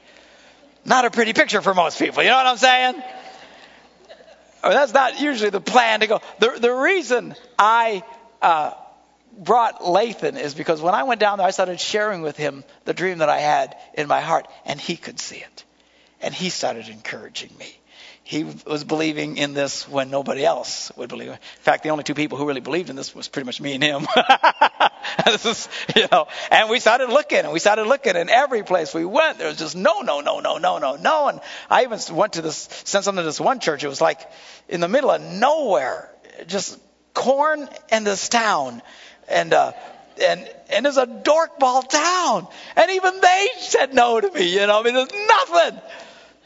Not 0.86 1.06
a 1.06 1.12
pretty 1.12 1.34
picture 1.34 1.62
for 1.62 1.74
most 1.74 2.00
people. 2.00 2.24
You 2.24 2.30
know 2.30 2.38
what 2.38 2.48
I'm 2.48 2.58
saying? 2.58 3.04
That's 4.64 4.94
not 4.94 5.20
usually 5.20 5.50
the 5.50 5.62
plan 5.62 6.02
to 6.02 6.08
go. 6.08 6.22
The, 6.40 6.58
the 6.60 6.72
reason 6.72 7.36
I 7.58 8.04
uh, 8.42 8.74
brought 9.38 9.82
Lathan 9.82 10.40
is 10.40 10.54
because 10.54 10.82
when 10.82 10.94
I 10.94 11.04
went 11.04 11.20
down 11.20 11.40
there, 11.40 11.48
I 11.48 11.52
started 11.52 11.80
sharing 11.80 12.22
with 12.22 12.38
him 12.38 12.64
the 12.86 12.94
dream 12.94 13.20
that 13.20 13.30
I 13.30 13.40
had 13.40 13.76
in 13.96 14.08
my 14.08 14.22
heart, 14.22 14.48
and 14.66 14.80
he 14.80 14.98
could 14.98 15.20
see 15.20 15.38
it. 15.38 15.64
And 16.22 16.34
he 16.34 16.50
started 16.50 16.88
encouraging 16.88 17.50
me 17.58 17.76
he 18.32 18.46
was 18.66 18.86
believing 18.86 19.36
in 19.36 19.54
this 19.54 19.90
when 19.90 20.10
nobody 20.10 20.46
else 20.46 20.90
would 20.96 21.10
believe. 21.10 21.30
In 21.30 21.38
fact, 21.60 21.84
the 21.84 21.90
only 21.90 22.06
two 22.06 22.14
people 22.14 22.38
who 22.38 22.48
really 22.48 22.62
believed 22.62 22.90
in 22.90 22.96
this 22.96 23.14
was 23.14 23.28
pretty 23.28 23.46
much 23.46 23.60
me 23.60 23.74
and 23.74 23.84
him. 23.84 24.08
this 25.26 25.46
is, 25.46 25.70
you 25.96 26.08
know, 26.12 26.28
and 26.50 26.70
we 26.70 26.80
started 26.80 27.10
looking 27.10 27.40
and 27.40 27.52
we 27.52 27.60
started 27.60 27.88
looking 27.88 28.16
and 28.16 28.30
every 28.30 28.64
place 28.64 28.94
we 28.94 29.06
went, 29.06 29.38
there 29.38 29.48
was 29.48 29.58
just 29.58 29.76
no, 29.76 30.02
no, 30.02 30.22
no, 30.22 30.40
no, 30.40 30.58
no, 30.58 30.78
no, 30.78 30.96
no. 30.96 31.28
And 31.28 31.40
I 31.70 31.84
even 31.84 32.00
went 32.12 32.34
to 32.34 32.42
this, 32.42 32.68
sent 32.86 33.06
something 33.06 33.22
to 33.22 33.26
this 33.26 33.40
one 33.40 33.60
church. 33.60 33.84
It 33.84 33.88
was 33.88 34.02
like 34.02 34.20
in 34.68 34.82
the 34.82 34.88
middle 34.88 35.12
of 35.12 35.22
nowhere, 35.22 36.10
just 36.48 36.80
corn 37.14 37.68
in 37.92 38.04
this 38.04 38.30
town. 38.30 38.82
And, 39.28 39.54
uh, 39.54 39.74
and 40.22 40.48
and 40.70 40.86
it's 40.86 40.98
a 40.98 41.08
dorkball 41.08 41.88
town, 41.88 42.48
and 42.76 42.92
even 42.92 43.22
they 43.22 43.48
said 43.60 43.94
no 43.94 44.20
to 44.20 44.30
me. 44.30 44.54
You 44.54 44.68
know, 44.68 44.80
I 44.80 44.84
mean, 44.84 44.94
there's 44.94 45.12
nothing. 45.12 45.82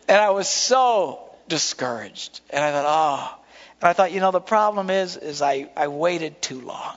And 0.07 0.17
I 0.17 0.29
was 0.29 0.47
so 0.47 1.31
discouraged. 1.47 2.41
And 2.49 2.63
I 2.63 2.71
thought, 2.71 2.85
oh. 2.87 3.41
And 3.81 3.89
I 3.89 3.93
thought, 3.93 4.11
you 4.11 4.19
know, 4.19 4.31
the 4.31 4.41
problem 4.41 4.89
is, 4.89 5.17
is 5.17 5.41
I, 5.41 5.69
I 5.75 5.87
waited 5.87 6.41
too 6.41 6.61
long. 6.61 6.95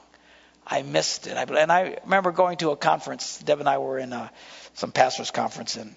I 0.71 0.83
missed 0.83 1.27
it. 1.27 1.37
I, 1.37 1.43
and 1.43 1.73
I 1.73 1.99
remember 2.05 2.31
going 2.31 2.59
to 2.59 2.71
a 2.71 2.77
conference. 2.77 3.39
Deb 3.39 3.61
and 3.61 3.69
I 3.69 3.79
were 3.79 3.99
in 3.99 4.13
a, 4.13 4.31
some 4.75 4.93
pastors' 4.93 5.31
conference 5.31 5.77
in 5.77 5.97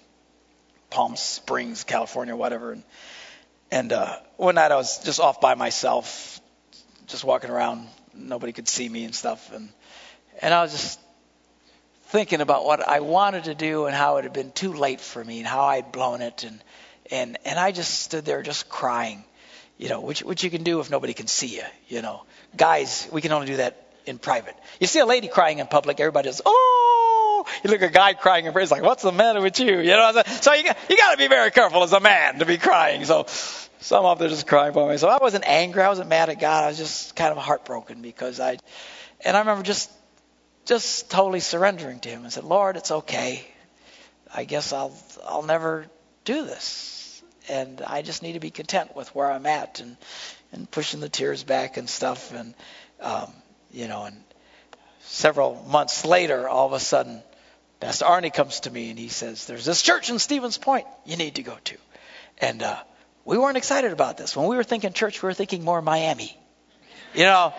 Palm 0.88 1.16
Springs, 1.16 1.84
California, 1.84 2.34
whatever. 2.34 2.72
And, 2.72 2.82
and 3.70 3.92
uh, 3.92 4.16
one 4.36 4.54
night 4.54 4.72
I 4.72 4.76
was 4.76 5.04
just 5.04 5.20
off 5.20 5.40
by 5.40 5.54
myself, 5.54 6.40
just 7.06 7.22
walking 7.24 7.50
around. 7.50 7.86
Nobody 8.14 8.52
could 8.52 8.68
see 8.68 8.88
me 8.88 9.04
and 9.04 9.14
stuff. 9.14 9.52
And 9.52 9.68
and 10.40 10.54
I 10.54 10.62
was 10.62 10.72
just 10.72 11.00
thinking 12.06 12.40
about 12.40 12.64
what 12.64 12.86
I 12.86 13.00
wanted 13.00 13.44
to 13.44 13.54
do 13.54 13.86
and 13.86 13.94
how 13.94 14.16
it 14.18 14.24
had 14.24 14.32
been 14.32 14.52
too 14.52 14.72
late 14.72 15.00
for 15.00 15.22
me 15.22 15.38
and 15.38 15.46
how 15.46 15.64
I'd 15.64 15.92
blown 15.92 16.22
it 16.22 16.44
and 16.44 16.62
and 17.10 17.38
and 17.44 17.58
I 17.58 17.72
just 17.72 18.00
stood 18.00 18.24
there 18.24 18.42
just 18.42 18.68
crying, 18.68 19.24
you 19.78 19.88
know, 19.88 20.00
which 20.00 20.22
which 20.22 20.44
you 20.44 20.50
can 20.50 20.62
do 20.62 20.80
if 20.80 20.90
nobody 20.90 21.14
can 21.14 21.26
see 21.26 21.56
you, 21.56 21.64
you 21.88 22.02
know. 22.02 22.24
Guys, 22.56 23.08
we 23.12 23.20
can 23.20 23.32
only 23.32 23.46
do 23.46 23.56
that 23.56 23.81
in 24.06 24.18
private. 24.18 24.56
You 24.80 24.86
see 24.86 24.98
a 24.98 25.06
lady 25.06 25.28
crying 25.28 25.58
in 25.58 25.66
public, 25.66 26.00
everybody 26.00 26.28
just 26.28 26.42
oh. 26.44 27.44
You 27.64 27.70
look 27.70 27.82
at 27.82 27.90
a 27.90 27.92
guy 27.92 28.14
crying 28.14 28.46
in 28.46 28.52
private, 28.52 28.64
it's 28.64 28.72
like, 28.72 28.82
what's 28.82 29.02
the 29.02 29.12
matter 29.12 29.40
with 29.40 29.58
you? 29.58 29.78
You 29.80 29.90
know, 29.90 30.22
so 30.26 30.52
you 30.52 30.64
you 30.88 30.96
got 30.96 31.12
to 31.12 31.18
be 31.18 31.28
very 31.28 31.50
careful 31.50 31.82
as 31.82 31.92
a 31.92 32.00
man 32.00 32.38
to 32.38 32.46
be 32.46 32.58
crying. 32.58 33.04
So 33.04 33.26
some 33.80 34.04
of 34.04 34.18
them 34.18 34.28
just 34.28 34.46
crying 34.46 34.72
for 34.72 34.88
me. 34.88 34.96
So 34.96 35.08
I 35.08 35.18
wasn't 35.18 35.44
angry, 35.46 35.82
I 35.82 35.88
wasn't 35.88 36.08
mad 36.08 36.28
at 36.28 36.40
God. 36.40 36.64
I 36.64 36.68
was 36.68 36.78
just 36.78 37.16
kind 37.16 37.32
of 37.32 37.38
heartbroken 37.38 38.00
because 38.00 38.38
I, 38.38 38.58
and 39.24 39.36
I 39.36 39.40
remember 39.40 39.64
just 39.64 39.90
just 40.64 41.10
totally 41.10 41.40
surrendering 41.40 41.98
to 42.00 42.08
him 42.08 42.22
and 42.22 42.32
said, 42.32 42.44
Lord, 42.44 42.76
it's 42.76 42.90
okay. 42.90 43.44
I 44.32 44.44
guess 44.44 44.72
I'll 44.72 44.96
I'll 45.26 45.42
never 45.42 45.86
do 46.24 46.44
this. 46.44 47.22
And 47.48 47.82
I 47.82 48.02
just 48.02 48.22
need 48.22 48.34
to 48.34 48.40
be 48.40 48.50
content 48.50 48.94
with 48.94 49.12
where 49.14 49.30
I'm 49.30 49.46
at 49.46 49.80
and 49.80 49.96
and 50.52 50.70
pushing 50.70 51.00
the 51.00 51.08
tears 51.08 51.42
back 51.42 51.76
and 51.76 51.88
stuff 51.88 52.32
and 52.32 52.54
um, 53.00 53.32
you 53.72 53.88
know 53.88 54.04
and 54.04 54.16
several 55.00 55.62
months 55.68 56.04
later 56.04 56.48
all 56.48 56.66
of 56.66 56.72
a 56.72 56.80
sudden 56.80 57.22
Pastor 57.82 58.04
Arnie 58.04 58.32
comes 58.32 58.60
to 58.60 58.70
me 58.70 58.90
and 58.90 58.98
he 58.98 59.08
says, 59.08 59.46
There's 59.46 59.64
this 59.64 59.82
church 59.82 60.08
in 60.08 60.20
Stevens 60.20 60.56
Point 60.56 60.86
you 61.04 61.16
need 61.16 61.34
to 61.34 61.42
go 61.42 61.56
to. 61.64 61.76
And 62.38 62.62
uh, 62.62 62.76
we 63.24 63.36
weren't 63.36 63.56
excited 63.56 63.90
about 63.90 64.16
this. 64.16 64.36
When 64.36 64.46
we 64.46 64.54
were 64.54 64.62
thinking 64.62 64.92
church, 64.92 65.20
we 65.20 65.26
were 65.26 65.34
thinking 65.34 65.64
more 65.64 65.82
Miami. 65.82 66.38
You 67.12 67.24
know, 67.24 67.52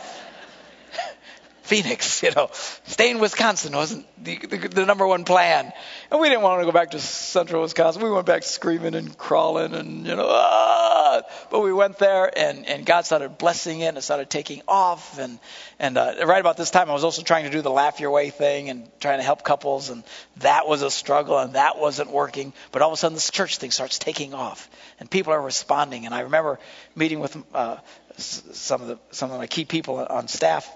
Phoenix, 1.74 2.22
you 2.22 2.30
know, 2.36 2.50
staying 2.84 3.16
in 3.16 3.22
Wisconsin 3.22 3.74
wasn't 3.74 4.06
the, 4.24 4.38
the, 4.38 4.58
the, 4.68 4.86
number 4.86 5.08
one 5.08 5.26
plan. 5.26 5.74
And 6.12 6.22
we 6.22 6.30
didn't 6.30 6.44
want 6.44 6.62
to 6.62 6.66
go 6.66 6.72
back 6.72 6.92
to 6.92 7.00
central 7.00 7.64
Wisconsin. 7.64 8.04
We 8.04 8.12
went 8.12 8.28
back 8.28 8.44
screaming 8.44 8.94
and 8.94 9.18
crawling 9.18 9.74
and, 9.74 10.06
you 10.06 10.16
know, 10.16 10.28
ah! 10.30 11.24
but 11.50 11.62
we 11.62 11.74
went 11.74 11.98
there 11.98 12.32
and, 12.38 12.68
and 12.68 12.86
God 12.86 13.08
started 13.08 13.40
blessing 13.40 13.80
it 13.80 13.88
and 13.88 13.98
it 13.98 14.02
started 14.02 14.30
taking 14.30 14.62
off. 14.68 15.18
And, 15.18 15.40
and 15.80 15.98
uh, 15.98 16.14
right 16.26 16.40
about 16.40 16.58
this 16.58 16.70
time, 16.70 16.92
I 16.92 16.94
was 16.94 17.04
also 17.04 17.24
trying 17.24 17.46
to 17.46 17.50
do 17.50 17.64
the 17.64 17.72
laugh 17.72 18.00
your 18.00 18.12
way 18.12 18.30
thing 18.30 18.70
and 18.70 18.88
trying 19.00 19.18
to 19.18 19.24
help 19.24 19.44
couples. 19.44 19.90
And 19.90 20.04
that 20.38 20.68
was 20.68 20.84
a 20.84 20.92
struggle 20.92 21.40
and 21.40 21.54
that 21.54 21.80
wasn't 21.80 22.12
working. 22.12 22.54
But 22.72 22.84
all 22.84 22.90
of 22.90 22.94
a 22.94 22.98
sudden, 22.98 23.16
this 23.16 23.32
church 23.32 23.58
thing 23.58 23.72
starts 23.72 23.98
taking 23.98 24.36
off 24.36 24.70
and 25.00 25.10
people 25.10 25.34
are 25.34 25.42
responding. 25.42 26.06
And 26.06 26.14
I 26.14 26.22
remember 26.22 26.60
meeting 26.96 27.20
with 27.20 27.36
uh, 27.52 27.78
some 28.18 28.82
of 28.82 28.88
the 28.88 29.00
some 29.12 29.32
of 29.32 29.40
my 29.40 29.48
key 29.48 29.66
people 29.66 29.98
on 29.98 30.28
staff, 30.28 30.70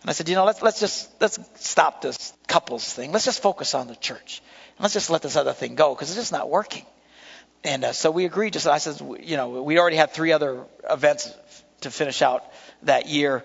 and 0.00 0.10
I 0.10 0.12
said, 0.12 0.28
you 0.28 0.34
know, 0.34 0.44
let's 0.44 0.62
let's 0.62 0.80
just 0.80 1.10
let's 1.20 1.38
stop 1.56 2.02
this 2.02 2.32
couples 2.46 2.92
thing. 2.92 3.12
Let's 3.12 3.24
just 3.24 3.42
focus 3.42 3.74
on 3.74 3.88
the 3.88 3.96
church, 3.96 4.42
and 4.76 4.82
let's 4.82 4.94
just 4.94 5.10
let 5.10 5.22
this 5.22 5.36
other 5.36 5.52
thing 5.52 5.74
go 5.74 5.94
because 5.94 6.10
it's 6.10 6.18
just 6.18 6.32
not 6.32 6.50
working. 6.50 6.84
And 7.64 7.84
uh, 7.84 7.92
so 7.92 8.10
we 8.10 8.24
agreed. 8.24 8.52
Just 8.52 8.66
I 8.66 8.78
said, 8.78 9.00
you 9.20 9.36
know, 9.36 9.62
we 9.62 9.78
already 9.78 9.96
had 9.96 10.12
three 10.12 10.32
other 10.32 10.64
events 10.88 11.32
to 11.82 11.90
finish 11.90 12.22
out 12.22 12.44
that 12.82 13.06
year. 13.08 13.44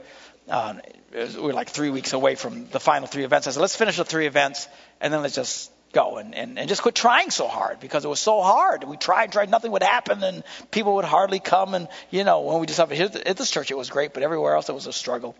Uh, 0.49 0.75
we 1.13 1.41
were 1.41 1.53
like 1.53 1.69
three 1.69 1.89
weeks 1.89 2.13
away 2.13 2.35
from 2.35 2.67
the 2.69 2.79
final 2.79 3.07
three 3.07 3.23
events. 3.23 3.47
I 3.47 3.51
said, 3.51 3.61
let's 3.61 3.75
finish 3.75 3.97
the 3.97 4.05
three 4.05 4.27
events, 4.27 4.67
and 5.01 5.13
then 5.13 5.21
let's 5.21 5.35
just 5.35 5.71
go 5.93 6.17
and, 6.17 6.35
and, 6.35 6.59
and 6.59 6.69
just 6.69 6.81
quit 6.81 6.95
trying 6.95 7.29
so 7.29 7.47
hard 7.47 7.79
because 7.79 8.05
it 8.05 8.07
was 8.07 8.19
so 8.19 8.41
hard. 8.41 8.83
We 8.83 8.97
tried, 8.97 9.31
tried, 9.31 9.49
nothing 9.49 9.71
would 9.71 9.83
happen, 9.83 10.23
and 10.23 10.43
people 10.71 10.95
would 10.95 11.05
hardly 11.05 11.39
come. 11.39 11.73
And 11.73 11.87
you 12.11 12.23
know, 12.23 12.41
when 12.41 12.59
we 12.59 12.65
decided 12.65 12.97
hit 12.97 13.15
at 13.15 13.37
this 13.37 13.51
church, 13.51 13.71
it 13.71 13.77
was 13.77 13.89
great, 13.89 14.13
but 14.13 14.23
everywhere 14.23 14.55
else 14.55 14.69
it 14.69 14.73
was 14.73 14.87
a 14.87 14.93
struggle. 14.93 15.35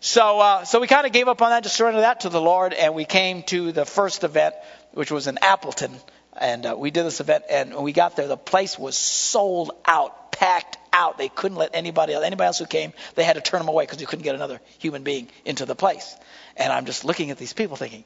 So, 0.00 0.40
uh, 0.40 0.64
so 0.64 0.80
we 0.80 0.86
kind 0.86 1.06
of 1.06 1.12
gave 1.12 1.28
up 1.28 1.40
on 1.40 1.50
that, 1.50 1.62
just 1.62 1.76
surrendered 1.76 2.02
that 2.02 2.20
to 2.20 2.28
the 2.28 2.40
Lord, 2.40 2.72
and 2.72 2.94
we 2.94 3.04
came 3.04 3.42
to 3.44 3.72
the 3.72 3.84
first 3.84 4.24
event, 4.24 4.54
which 4.92 5.10
was 5.10 5.26
in 5.26 5.38
Appleton, 5.38 5.92
and 6.36 6.66
uh, 6.66 6.74
we 6.76 6.90
did 6.90 7.04
this 7.04 7.20
event, 7.20 7.44
and 7.50 7.74
when 7.74 7.84
we 7.84 7.92
got 7.92 8.16
there, 8.16 8.26
the 8.26 8.36
place 8.36 8.78
was 8.78 8.96
sold 8.96 9.70
out, 9.86 10.32
packed 10.32 10.76
out. 10.92 11.16
They 11.18 11.28
couldn't 11.28 11.56
let 11.56 11.70
anybody 11.74 12.12
else, 12.12 12.24
anybody 12.24 12.46
else 12.46 12.58
who 12.58 12.66
came, 12.66 12.92
they 13.14 13.24
had 13.24 13.34
to 13.34 13.40
turn 13.40 13.60
them 13.60 13.68
away 13.68 13.84
because 13.84 14.00
you 14.00 14.06
couldn't 14.06 14.24
get 14.24 14.34
another 14.34 14.60
human 14.78 15.02
being 15.02 15.28
into 15.44 15.64
the 15.64 15.74
place. 15.74 16.16
And 16.56 16.72
I'm 16.72 16.86
just 16.86 17.04
looking 17.04 17.30
at 17.30 17.38
these 17.38 17.52
people 17.52 17.76
thinking, 17.76 18.04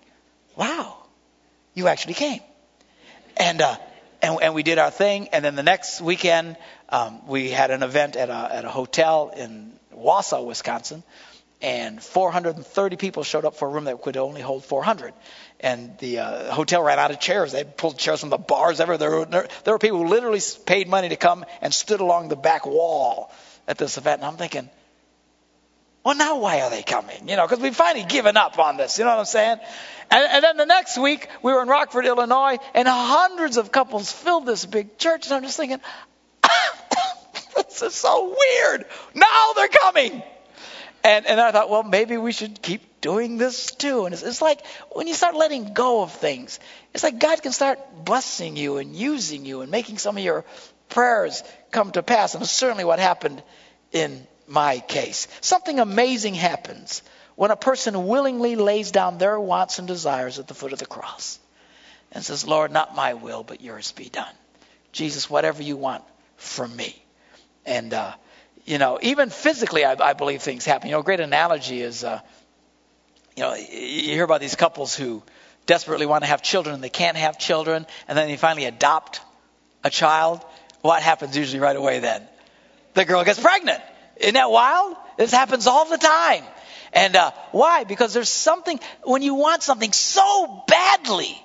wow, 0.56 0.96
you 1.74 1.88
actually 1.88 2.14
came. 2.14 2.40
And, 3.36 3.60
uh, 3.60 3.76
and, 4.22 4.38
and 4.42 4.54
we 4.54 4.62
did 4.62 4.78
our 4.78 4.90
thing. 4.90 5.28
And 5.28 5.44
then 5.44 5.54
the 5.54 5.62
next 5.62 6.00
weekend, 6.00 6.56
um, 6.88 7.26
we 7.26 7.50
had 7.50 7.70
an 7.70 7.82
event 7.82 8.16
at 8.16 8.30
a, 8.30 8.56
at 8.56 8.64
a 8.64 8.68
hotel 8.68 9.32
in 9.36 9.72
Wausau, 9.94 10.44
Wisconsin. 10.44 11.02
And 11.60 12.00
430 12.00 12.96
people 12.96 13.24
showed 13.24 13.44
up 13.44 13.56
for 13.56 13.66
a 13.66 13.70
room 13.70 13.84
that 13.84 14.00
could 14.00 14.16
only 14.16 14.40
hold 14.40 14.64
400. 14.64 15.12
And 15.58 15.98
the 15.98 16.20
uh, 16.20 16.52
hotel 16.52 16.82
ran 16.82 17.00
out 17.00 17.10
of 17.10 17.18
chairs. 17.18 17.50
They 17.50 17.64
pulled 17.64 17.98
chairs 17.98 18.20
from 18.20 18.30
the 18.30 18.38
bars. 18.38 18.78
Ever 18.78 18.96
there, 18.96 19.10
were, 19.10 19.24
there 19.24 19.74
were 19.74 19.78
people 19.78 19.98
who 19.98 20.06
literally 20.06 20.40
paid 20.66 20.88
money 20.88 21.08
to 21.08 21.16
come 21.16 21.44
and 21.60 21.74
stood 21.74 22.00
along 22.00 22.28
the 22.28 22.36
back 22.36 22.64
wall 22.64 23.32
at 23.66 23.76
this 23.76 23.98
event. 23.98 24.20
And 24.20 24.30
I'm 24.30 24.36
thinking, 24.36 24.70
well, 26.04 26.14
now 26.14 26.38
why 26.38 26.60
are 26.60 26.70
they 26.70 26.84
coming? 26.84 27.28
You 27.28 27.36
know, 27.36 27.46
because 27.46 27.60
we've 27.60 27.74
finally 27.74 28.04
given 28.04 28.36
up 28.36 28.58
on 28.60 28.76
this. 28.76 28.96
You 28.98 29.04
know 29.04 29.10
what 29.10 29.18
I'm 29.18 29.24
saying? 29.24 29.58
And, 30.10 30.26
and, 30.30 30.44
then 30.44 30.56
the 30.56 30.64
next 30.64 30.96
week, 30.96 31.28
we 31.42 31.52
were 31.52 31.60
in 31.60 31.68
Rockford, 31.68 32.06
Illinois, 32.06 32.58
and 32.72 32.86
hundreds 32.86 33.56
of 33.56 33.72
couples 33.72 34.12
filled 34.12 34.46
this 34.46 34.64
big 34.64 34.96
church. 34.96 35.26
And 35.26 35.34
I'm 35.34 35.42
just 35.42 35.56
thinking, 35.56 35.80
this 37.56 37.82
is 37.82 37.94
so 37.94 38.28
weird. 38.28 38.86
Now 39.14 39.52
they're 39.56 39.68
coming. 39.68 40.22
And, 41.04 41.26
and 41.26 41.40
I 41.40 41.52
thought, 41.52 41.70
well, 41.70 41.82
maybe 41.82 42.16
we 42.16 42.32
should 42.32 42.60
keep 42.60 43.00
doing 43.00 43.38
this 43.38 43.70
too. 43.70 44.04
And 44.04 44.12
it's, 44.12 44.22
it's 44.22 44.42
like 44.42 44.64
when 44.90 45.06
you 45.06 45.14
start 45.14 45.36
letting 45.36 45.72
go 45.72 46.02
of 46.02 46.12
things, 46.12 46.58
it's 46.92 47.04
like 47.04 47.18
God 47.18 47.42
can 47.42 47.52
start 47.52 47.78
blessing 48.04 48.56
you 48.56 48.78
and 48.78 48.94
using 48.94 49.44
you 49.44 49.60
and 49.60 49.70
making 49.70 49.98
some 49.98 50.16
of 50.16 50.24
your 50.24 50.44
prayers 50.88 51.42
come 51.70 51.92
to 51.92 52.02
pass. 52.02 52.34
And 52.34 52.42
it's 52.42 52.52
certainly 52.52 52.84
what 52.84 52.98
happened 52.98 53.42
in 53.92 54.26
my 54.46 54.80
case. 54.80 55.28
Something 55.40 55.78
amazing 55.78 56.34
happens 56.34 57.02
when 57.36 57.50
a 57.50 57.56
person 57.56 58.06
willingly 58.06 58.56
lays 58.56 58.90
down 58.90 59.18
their 59.18 59.38
wants 59.38 59.78
and 59.78 59.86
desires 59.86 60.38
at 60.38 60.48
the 60.48 60.54
foot 60.54 60.72
of 60.72 60.78
the 60.78 60.86
cross 60.86 61.38
and 62.10 62.24
says, 62.24 62.46
Lord, 62.46 62.72
not 62.72 62.96
my 62.96 63.14
will, 63.14 63.44
but 63.44 63.60
yours 63.60 63.92
be 63.92 64.08
done. 64.08 64.34
Jesus, 64.92 65.30
whatever 65.30 65.62
you 65.62 65.76
want 65.76 66.02
from 66.36 66.74
me. 66.74 67.00
And, 67.64 67.94
uh, 67.94 68.14
you 68.68 68.76
know, 68.76 68.98
even 69.00 69.30
physically, 69.30 69.86
I, 69.86 69.96
I, 69.98 70.12
believe 70.12 70.42
things 70.42 70.66
happen. 70.66 70.88
You 70.88 70.92
know, 70.92 71.00
a 71.00 71.02
great 71.02 71.20
analogy 71.20 71.80
is, 71.80 72.04
uh, 72.04 72.20
you 73.34 73.42
know, 73.42 73.54
you 73.54 74.12
hear 74.12 74.24
about 74.24 74.40
these 74.40 74.56
couples 74.56 74.94
who 74.94 75.22
desperately 75.64 76.04
want 76.04 76.22
to 76.22 76.28
have 76.28 76.42
children 76.42 76.74
and 76.74 76.84
they 76.84 76.90
can't 76.90 77.16
have 77.16 77.38
children, 77.38 77.86
and 78.06 78.18
then 78.18 78.28
they 78.28 78.36
finally 78.36 78.66
adopt 78.66 79.22
a 79.82 79.88
child. 79.88 80.44
What 80.82 81.02
happens 81.02 81.34
usually 81.34 81.60
right 81.60 81.76
away 81.76 82.00
then? 82.00 82.28
The 82.92 83.06
girl 83.06 83.24
gets 83.24 83.40
pregnant. 83.40 83.80
Isn't 84.18 84.34
that 84.34 84.50
wild? 84.50 84.96
This 85.16 85.30
happens 85.30 85.66
all 85.66 85.88
the 85.88 85.96
time. 85.96 86.44
And 86.92 87.16
uh, 87.16 87.30
why? 87.52 87.84
Because 87.84 88.12
there's 88.12 88.28
something, 88.28 88.78
when 89.02 89.22
you 89.22 89.34
want 89.34 89.62
something 89.62 89.92
so 89.92 90.64
badly, 90.68 91.42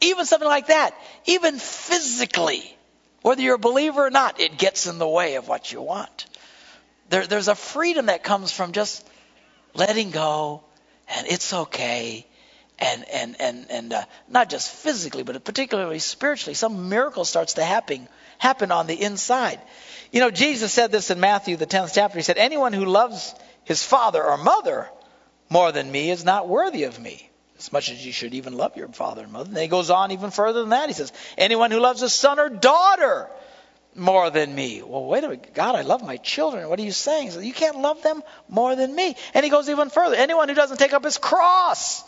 even 0.00 0.26
something 0.26 0.48
like 0.48 0.68
that, 0.68 0.92
even 1.26 1.56
physically, 1.56 2.76
whether 3.22 3.42
you're 3.42 3.54
a 3.54 3.58
believer 3.58 4.04
or 4.04 4.10
not, 4.10 4.40
it 4.40 4.58
gets 4.58 4.86
in 4.88 4.98
the 4.98 5.08
way 5.08 5.36
of 5.36 5.46
what 5.46 5.70
you 5.70 5.80
want. 5.80 6.26
There, 7.14 7.28
there's 7.28 7.46
a 7.46 7.54
freedom 7.54 8.06
that 8.06 8.24
comes 8.24 8.50
from 8.50 8.72
just 8.72 9.08
letting 9.72 10.10
go, 10.10 10.64
and 11.06 11.28
it's 11.28 11.52
okay. 11.52 12.26
And 12.80 13.08
and 13.08 13.36
and 13.40 13.66
and 13.70 13.92
uh, 13.92 14.04
not 14.28 14.50
just 14.50 14.68
physically, 14.68 15.22
but 15.22 15.44
particularly 15.44 16.00
spiritually, 16.00 16.54
some 16.54 16.88
miracle 16.88 17.24
starts 17.24 17.52
to 17.52 17.64
happen 17.64 18.08
happen 18.38 18.72
on 18.72 18.88
the 18.88 19.00
inside. 19.00 19.60
You 20.10 20.18
know, 20.18 20.32
Jesus 20.32 20.72
said 20.72 20.90
this 20.90 21.12
in 21.12 21.20
Matthew, 21.20 21.54
the 21.54 21.68
10th 21.68 21.94
chapter. 21.94 22.18
He 22.18 22.24
said, 22.24 22.36
Anyone 22.36 22.72
who 22.72 22.84
loves 22.84 23.32
his 23.62 23.84
father 23.84 24.20
or 24.20 24.36
mother 24.36 24.90
more 25.48 25.70
than 25.70 25.92
me 25.92 26.10
is 26.10 26.24
not 26.24 26.48
worthy 26.48 26.82
of 26.82 26.98
me, 26.98 27.30
as 27.56 27.70
much 27.70 27.92
as 27.92 28.04
you 28.04 28.10
should 28.10 28.34
even 28.34 28.56
love 28.56 28.76
your 28.76 28.88
father 28.88 29.22
and 29.22 29.30
mother. 29.30 29.50
And 29.50 29.58
he 29.58 29.68
goes 29.68 29.88
on 29.88 30.10
even 30.10 30.32
further 30.32 30.62
than 30.62 30.70
that. 30.70 30.88
He 30.88 30.94
says, 30.94 31.12
Anyone 31.38 31.70
who 31.70 31.78
loves 31.78 32.02
a 32.02 32.10
son 32.10 32.40
or 32.40 32.48
daughter 32.48 33.30
more 33.96 34.30
than 34.30 34.54
me. 34.54 34.82
Well, 34.82 35.04
wait 35.04 35.24
a 35.24 35.28
minute. 35.28 35.54
God, 35.54 35.74
I 35.74 35.82
love 35.82 36.02
my 36.02 36.16
children. 36.16 36.68
What 36.68 36.78
are 36.78 36.82
you 36.82 36.92
saying? 36.92 37.42
You 37.42 37.52
can't 37.52 37.78
love 37.78 38.02
them 38.02 38.22
more 38.48 38.74
than 38.76 38.94
me. 38.94 39.16
And 39.34 39.44
he 39.44 39.50
goes 39.50 39.68
even 39.68 39.90
further. 39.90 40.16
Anyone 40.16 40.48
who 40.48 40.54
doesn't 40.54 40.78
take 40.78 40.92
up 40.92 41.04
his 41.04 41.18
cross, 41.18 42.04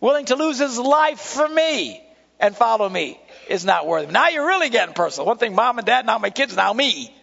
willing 0.00 0.26
to 0.26 0.36
lose 0.36 0.58
his 0.58 0.78
life 0.78 1.20
for 1.20 1.48
me 1.48 2.02
and 2.40 2.56
follow 2.56 2.88
me, 2.88 3.20
is 3.48 3.64
not 3.64 3.86
worthy. 3.86 4.12
Now 4.12 4.28
you're 4.28 4.46
really 4.46 4.70
getting 4.70 4.94
personal. 4.94 5.26
One 5.26 5.38
thing, 5.38 5.54
mom 5.54 5.78
and 5.78 5.86
dad, 5.86 6.06
now 6.06 6.18
my 6.18 6.30
kids, 6.30 6.56
now 6.56 6.72
me. 6.72 7.14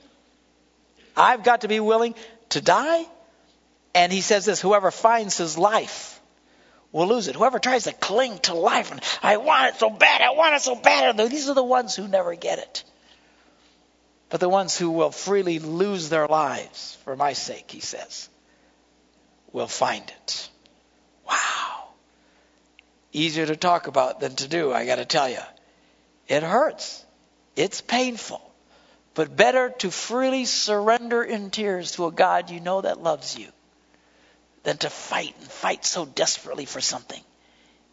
I've 1.15 1.43
got 1.43 1.61
to 1.61 1.67
be 1.67 1.79
willing 1.79 2.15
to 2.49 2.61
die. 2.61 3.05
And 3.93 4.11
he 4.11 4.21
says 4.21 4.43
this 4.45 4.59
whoever 4.59 4.91
finds 4.91 5.37
his 5.37 5.57
life 5.57 6.19
will 6.91 7.07
lose 7.07 7.29
it. 7.29 7.35
Whoever 7.35 7.59
tries 7.59 7.85
to 7.85 7.93
cling 7.93 8.39
to 8.39 8.53
life 8.53 8.91
and 8.91 9.01
I 9.23 9.37
want 9.37 9.73
it 9.73 9.79
so 9.79 9.89
bad, 9.89 10.21
I 10.21 10.31
want 10.31 10.55
it 10.55 10.61
so 10.61 10.75
bad. 10.75 11.17
These 11.29 11.49
are 11.49 11.55
the 11.55 11.63
ones 11.63 11.95
who 11.95 12.07
never 12.07 12.35
get 12.35 12.59
it. 12.59 12.83
But 14.29 14.39
the 14.39 14.49
ones 14.49 14.77
who 14.77 14.89
will 14.89 15.11
freely 15.11 15.59
lose 15.59 16.09
their 16.09 16.27
lives 16.27 16.97
for 17.03 17.15
my 17.15 17.33
sake, 17.33 17.69
he 17.71 17.79
says, 17.79 18.29
will 19.51 19.67
find 19.67 20.03
it. 20.03 20.49
Wow. 21.27 21.89
easier 23.13 23.45
to 23.45 23.55
talk 23.55 23.87
about 23.87 24.19
than 24.19 24.35
to 24.37 24.47
do, 24.47 24.73
I 24.73 24.85
got 24.85 24.95
to 24.95 25.05
tell 25.05 25.29
you. 25.29 25.39
It 26.27 26.43
hurts. 26.43 27.05
It's 27.55 27.81
painful. 27.81 28.41
But 29.13 29.35
better 29.35 29.69
to 29.79 29.91
freely 29.91 30.45
surrender 30.45 31.23
in 31.23 31.49
tears 31.49 31.93
to 31.93 32.07
a 32.07 32.11
God 32.11 32.49
you 32.49 32.59
know 32.59 32.81
that 32.81 33.01
loves 33.01 33.37
you 33.37 33.47
than 34.63 34.77
to 34.77 34.89
fight 34.89 35.35
and 35.39 35.49
fight 35.49 35.85
so 35.85 36.05
desperately 36.05 36.65
for 36.65 36.81
something 36.81 37.21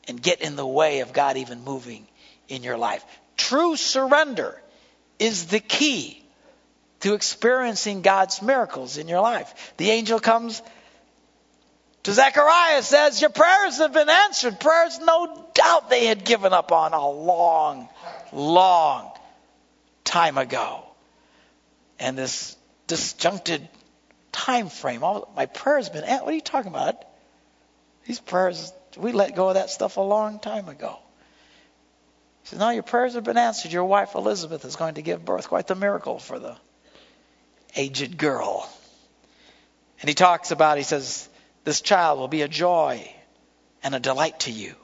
and 0.09 0.21
get 0.21 0.41
in 0.41 0.57
the 0.57 0.67
way 0.67 1.01
of 1.01 1.13
God 1.13 1.37
even 1.37 1.63
moving 1.63 2.09
in 2.49 2.65
your 2.65 2.77
life. 2.77 3.05
True 3.37 3.77
surrender 3.77 4.61
is 5.19 5.47
the 5.47 5.61
key 5.61 6.22
to 7.03 7.15
experiencing 7.15 8.01
God's 8.03 8.41
miracles 8.43 8.97
in 8.97 9.09
your 9.09 9.21
life. 9.21 9.75
The 9.77 9.91
angel 9.91 10.21
comes 10.21 10.63
to 12.05 12.13
Zechariah 12.13 12.83
says, 12.83 13.21
Your 13.21 13.31
prayers 13.31 13.79
have 13.79 13.93
been 13.93 14.09
answered. 14.09 14.59
Prayers, 14.59 14.99
no 15.01 15.47
doubt, 15.55 15.91
they 15.91 16.07
had 16.07 16.25
given 16.25 16.53
up 16.53 16.73
on 16.73 16.93
a 16.93 17.09
long, 17.09 17.89
long 18.33 19.13
time 20.05 20.39
ago. 20.39 20.85
And 21.99 22.17
this 22.19 22.57
disjuncted 22.87 23.69
time 24.33 24.69
frame, 24.69 25.05
all 25.05 25.33
my 25.37 25.47
prayers 25.47 25.89
been 25.89 26.05
answered. 26.05 26.25
What 26.25 26.33
are 26.33 26.37
you 26.37 26.41
talking 26.41 26.73
about? 26.73 27.05
These 28.07 28.21
prayers, 28.21 28.73
we 28.97 29.13
let 29.13 29.37
go 29.37 29.49
of 29.49 29.55
that 29.55 29.71
stuff 29.71 29.97
a 29.97 30.01
long 30.01 30.41
time 30.41 30.69
ago. 30.69 30.99
He 32.43 32.49
says, 32.49 32.59
No, 32.59 32.71
your 32.71 32.83
prayers 32.83 33.15
have 33.15 33.25
been 33.25 33.37
answered. 33.37 33.73
Your 33.73 33.85
wife 33.85 34.17
Elizabeth 34.17 34.65
is 34.65 34.75
going 34.75 34.95
to 34.95 35.03
give 35.03 35.25
birth. 35.25 35.49
Quite 35.49 35.69
the 35.69 35.77
miracle 35.77 36.19
for 36.19 36.41
the 36.41 36.57
aged 37.75 38.17
girl. 38.17 38.69
And 40.01 40.09
he 40.09 40.15
talks 40.15 40.51
about, 40.51 40.79
he 40.79 40.85
says, 40.85 41.29
this 41.65 41.81
child 41.81 42.19
will 42.19 42.29
be 42.29 42.43
a 42.43 42.49
joy 42.49 43.09
and 43.83 43.95
a 43.95 44.01
delight 44.01 44.41
to 44.41 44.51
you, 44.51 44.75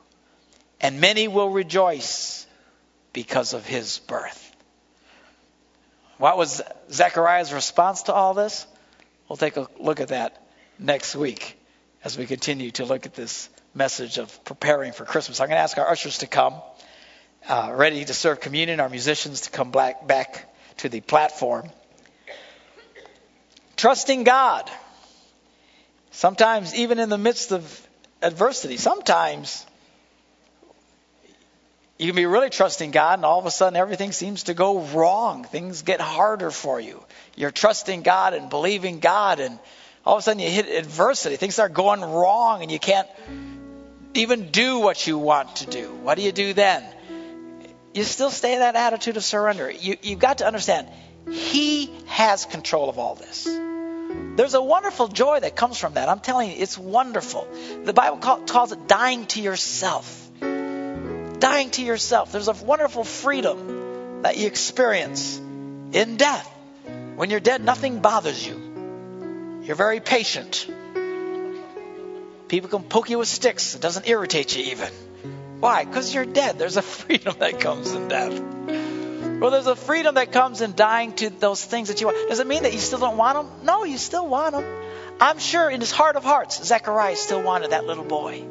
and 0.80 1.00
many 1.00 1.28
will 1.28 1.50
rejoice 1.50 2.46
because 3.12 3.52
of 3.52 3.66
his 3.66 3.98
birth. 4.00 4.44
What 6.18 6.36
was 6.36 6.62
Zechariah's 6.90 7.52
response 7.52 8.02
to 8.02 8.12
all 8.12 8.34
this? 8.34 8.66
We'll 9.28 9.36
take 9.36 9.56
a 9.56 9.68
look 9.78 10.00
at 10.00 10.08
that 10.08 10.42
next 10.78 11.14
week 11.14 11.56
as 12.02 12.16
we 12.16 12.26
continue 12.26 12.70
to 12.72 12.84
look 12.84 13.06
at 13.06 13.14
this 13.14 13.48
message 13.74 14.18
of 14.18 14.44
preparing 14.44 14.92
for 14.92 15.04
Christmas. 15.04 15.40
I'm 15.40 15.48
going 15.48 15.56
to 15.56 15.62
ask 15.62 15.78
our 15.78 15.88
ushers 15.88 16.18
to 16.18 16.26
come, 16.26 16.54
uh, 17.48 17.72
ready 17.74 18.04
to 18.04 18.14
serve 18.14 18.40
communion, 18.40 18.80
our 18.80 18.88
musicians 18.88 19.42
to 19.42 19.50
come 19.50 19.70
back, 19.70 20.06
back 20.06 20.52
to 20.78 20.88
the 20.88 21.00
platform. 21.00 21.70
Trusting 23.78 24.24
God. 24.24 24.68
Sometimes, 26.10 26.74
even 26.74 26.98
in 26.98 27.10
the 27.10 27.16
midst 27.16 27.52
of 27.52 27.88
adversity, 28.20 28.76
sometimes 28.76 29.64
you 31.96 32.08
can 32.08 32.16
be 32.16 32.26
really 32.26 32.50
trusting 32.50 32.90
God, 32.90 33.20
and 33.20 33.24
all 33.24 33.38
of 33.38 33.46
a 33.46 33.52
sudden 33.52 33.76
everything 33.76 34.10
seems 34.10 34.44
to 34.44 34.54
go 34.54 34.80
wrong. 34.80 35.44
Things 35.44 35.82
get 35.82 36.00
harder 36.00 36.50
for 36.50 36.80
you. 36.80 37.04
You're 37.36 37.52
trusting 37.52 38.02
God 38.02 38.34
and 38.34 38.50
believing 38.50 38.98
God, 38.98 39.38
and 39.38 39.60
all 40.04 40.16
of 40.16 40.20
a 40.20 40.22
sudden 40.22 40.42
you 40.42 40.50
hit 40.50 40.66
adversity. 40.66 41.36
Things 41.36 41.54
start 41.54 41.72
going 41.72 42.00
wrong, 42.00 42.62
and 42.62 42.72
you 42.72 42.80
can't 42.80 43.08
even 44.14 44.50
do 44.50 44.80
what 44.80 45.06
you 45.06 45.18
want 45.18 45.54
to 45.56 45.66
do. 45.66 45.94
What 46.02 46.16
do 46.16 46.22
you 46.22 46.32
do 46.32 46.52
then? 46.52 46.82
You 47.94 48.02
still 48.02 48.30
stay 48.30 48.54
in 48.54 48.58
that 48.58 48.74
attitude 48.74 49.16
of 49.16 49.22
surrender. 49.22 49.70
You, 49.70 49.98
you've 50.02 50.18
got 50.18 50.38
to 50.38 50.46
understand, 50.48 50.88
He 51.30 51.92
has 52.06 52.44
control 52.44 52.90
of 52.90 52.98
all 52.98 53.14
this. 53.14 53.67
There's 54.36 54.54
a 54.54 54.62
wonderful 54.62 55.08
joy 55.08 55.40
that 55.40 55.56
comes 55.56 55.78
from 55.78 55.94
that. 55.94 56.08
I'm 56.08 56.20
telling 56.20 56.50
you, 56.50 56.56
it's 56.58 56.78
wonderful. 56.78 57.48
The 57.84 57.92
Bible 57.92 58.18
call, 58.18 58.38
calls 58.42 58.72
it 58.72 58.86
dying 58.86 59.26
to 59.26 59.40
yourself. 59.40 60.30
Dying 60.40 61.70
to 61.70 61.82
yourself. 61.82 62.32
There's 62.32 62.48
a 62.48 62.52
wonderful 62.52 63.04
freedom 63.04 64.22
that 64.22 64.36
you 64.36 64.46
experience 64.46 65.38
in 65.38 66.16
death. 66.16 66.48
When 67.16 67.30
you're 67.30 67.40
dead, 67.40 67.64
nothing 67.64 68.00
bothers 68.00 68.46
you. 68.46 69.60
You're 69.62 69.76
very 69.76 70.00
patient. 70.00 70.66
People 72.48 72.70
can 72.70 72.84
poke 72.84 73.10
you 73.10 73.18
with 73.18 73.28
sticks. 73.28 73.74
It 73.74 73.80
doesn't 73.80 74.08
irritate 74.08 74.56
you 74.56 74.64
even. 74.64 74.90
Why? 75.60 75.84
Because 75.84 76.14
you're 76.14 76.24
dead. 76.24 76.58
There's 76.58 76.76
a 76.76 76.82
freedom 76.96 77.34
that 77.40 77.60
comes 77.60 77.92
in 77.92 78.08
death. 78.08 78.40
Well, 79.40 79.52
there's 79.52 79.68
a 79.68 79.76
freedom 79.76 80.16
that 80.16 80.32
comes 80.32 80.62
in 80.62 80.74
dying 80.74 81.12
to 81.14 81.30
those 81.30 81.64
things 81.64 81.88
that 81.88 82.00
you 82.00 82.08
want. 82.08 82.28
Does 82.28 82.40
it 82.40 82.46
mean 82.46 82.64
that 82.64 82.72
you 82.72 82.80
still 82.80 82.98
don't 82.98 83.16
want 83.16 83.36
them? 83.36 83.64
No, 83.64 83.84
you 83.84 83.96
still 83.96 84.26
want 84.26 84.54
them. 84.54 84.64
I'm 85.20 85.38
sure 85.38 85.70
in 85.70 85.80
his 85.80 85.92
heart 85.92 86.16
of 86.16 86.24
hearts, 86.24 86.64
Zechariah 86.64 87.14
still 87.14 87.42
wanted 87.42 87.70
that 87.70 87.86
little 87.86 88.04
boy. 88.04 88.44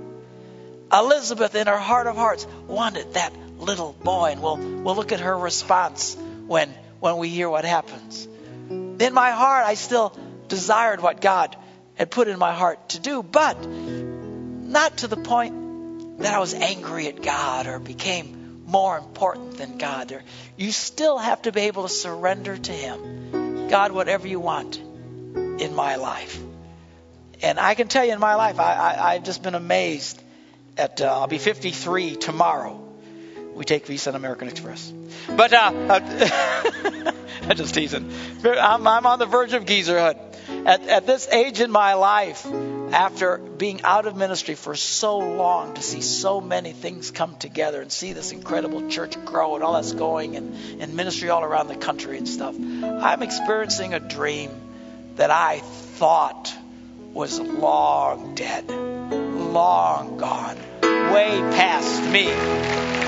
Elizabeth, 0.91 1.55
in 1.55 1.67
her 1.67 1.77
heart 1.77 2.07
of 2.07 2.15
hearts, 2.15 2.47
wanted 2.67 3.15
that 3.15 3.33
little 3.59 3.91
boy. 4.01 4.31
And 4.31 4.41
we'll, 4.41 4.55
we'll 4.55 4.95
look 4.95 5.11
at 5.11 5.19
her 5.19 5.37
response 5.37 6.15
when, 6.47 6.73
when 7.01 7.17
we 7.17 7.27
hear 7.27 7.49
what 7.49 7.65
happens. 7.65 8.25
In 8.69 9.13
my 9.13 9.31
heart, 9.31 9.65
I 9.65 9.73
still 9.73 10.17
desired 10.47 11.01
what 11.01 11.19
God 11.19 11.55
had 11.95 12.11
put 12.11 12.29
in 12.29 12.39
my 12.39 12.53
heart 12.53 12.89
to 12.89 12.99
do, 12.99 13.23
but 13.23 13.67
not 13.67 14.97
to 14.99 15.07
the 15.07 15.17
point 15.17 16.19
that 16.19 16.33
I 16.33 16.39
was 16.39 16.53
angry 16.53 17.07
at 17.07 17.21
God 17.21 17.67
or 17.67 17.79
became 17.79 18.36
more 18.67 18.97
important 18.97 19.57
than 19.57 19.77
God. 19.77 20.09
There, 20.09 20.23
You 20.57 20.71
still 20.71 21.17
have 21.17 21.41
to 21.43 21.51
be 21.51 21.61
able 21.61 21.83
to 21.83 21.89
surrender 21.89 22.55
to 22.55 22.71
Him. 22.71 23.69
God, 23.69 23.91
whatever 23.91 24.27
you 24.27 24.39
want 24.39 24.77
in 24.77 25.73
my 25.73 25.95
life. 25.95 26.39
And 27.41 27.59
I 27.59 27.75
can 27.75 27.87
tell 27.87 28.03
you 28.03 28.13
in 28.13 28.19
my 28.19 28.35
life, 28.35 28.59
I, 28.59 29.13
have 29.15 29.23
just 29.23 29.41
been 29.41 29.55
amazed 29.55 30.21
at, 30.77 31.01
uh, 31.01 31.05
I'll 31.05 31.27
be 31.27 31.37
53 31.37 32.15
tomorrow. 32.15 32.83
We 33.53 33.63
take 33.63 33.87
Visa 33.87 34.09
and 34.09 34.17
American 34.17 34.47
Express. 34.47 34.91
But, 35.35 35.53
uh, 35.53 35.71
I'm 37.43 37.55
just 37.55 37.73
teasing. 37.73 38.11
I'm, 38.43 38.85
I'm 38.87 39.05
on 39.05 39.19
the 39.19 39.25
verge 39.25 39.53
of 39.53 39.65
geezerhood. 39.65 40.17
At, 40.65 40.87
at 40.87 41.07
this 41.07 41.27
age 41.27 41.59
in 41.61 41.71
my 41.71 41.93
life, 41.93 42.45
after 42.93 43.37
being 43.37 43.81
out 43.83 44.05
of 44.05 44.15
ministry 44.15 44.55
for 44.55 44.75
so 44.75 45.17
long 45.17 45.73
to 45.73 45.81
see 45.81 46.01
so 46.01 46.39
many 46.39 46.71
things 46.71 47.11
come 47.11 47.35
together 47.35 47.81
and 47.81 47.91
see 47.91 48.13
this 48.13 48.31
incredible 48.31 48.89
church 48.89 49.23
grow 49.25 49.55
and 49.55 49.63
all 49.63 49.73
that's 49.73 49.93
going 49.93 50.35
and, 50.35 50.55
and 50.81 50.95
ministry 50.95 51.29
all 51.29 51.43
around 51.43 51.67
the 51.67 51.75
country 51.75 52.17
and 52.17 52.27
stuff, 52.27 52.55
I'm 52.57 53.23
experiencing 53.23 53.93
a 53.93 53.99
dream 53.99 54.51
that 55.15 55.31
I 55.31 55.59
thought 55.59 56.53
was 57.13 57.39
long 57.39 58.35
dead, 58.35 58.69
long 58.69 60.17
gone, 60.17 60.57
way 60.81 61.39
past 61.55 62.03
me. 62.11 63.06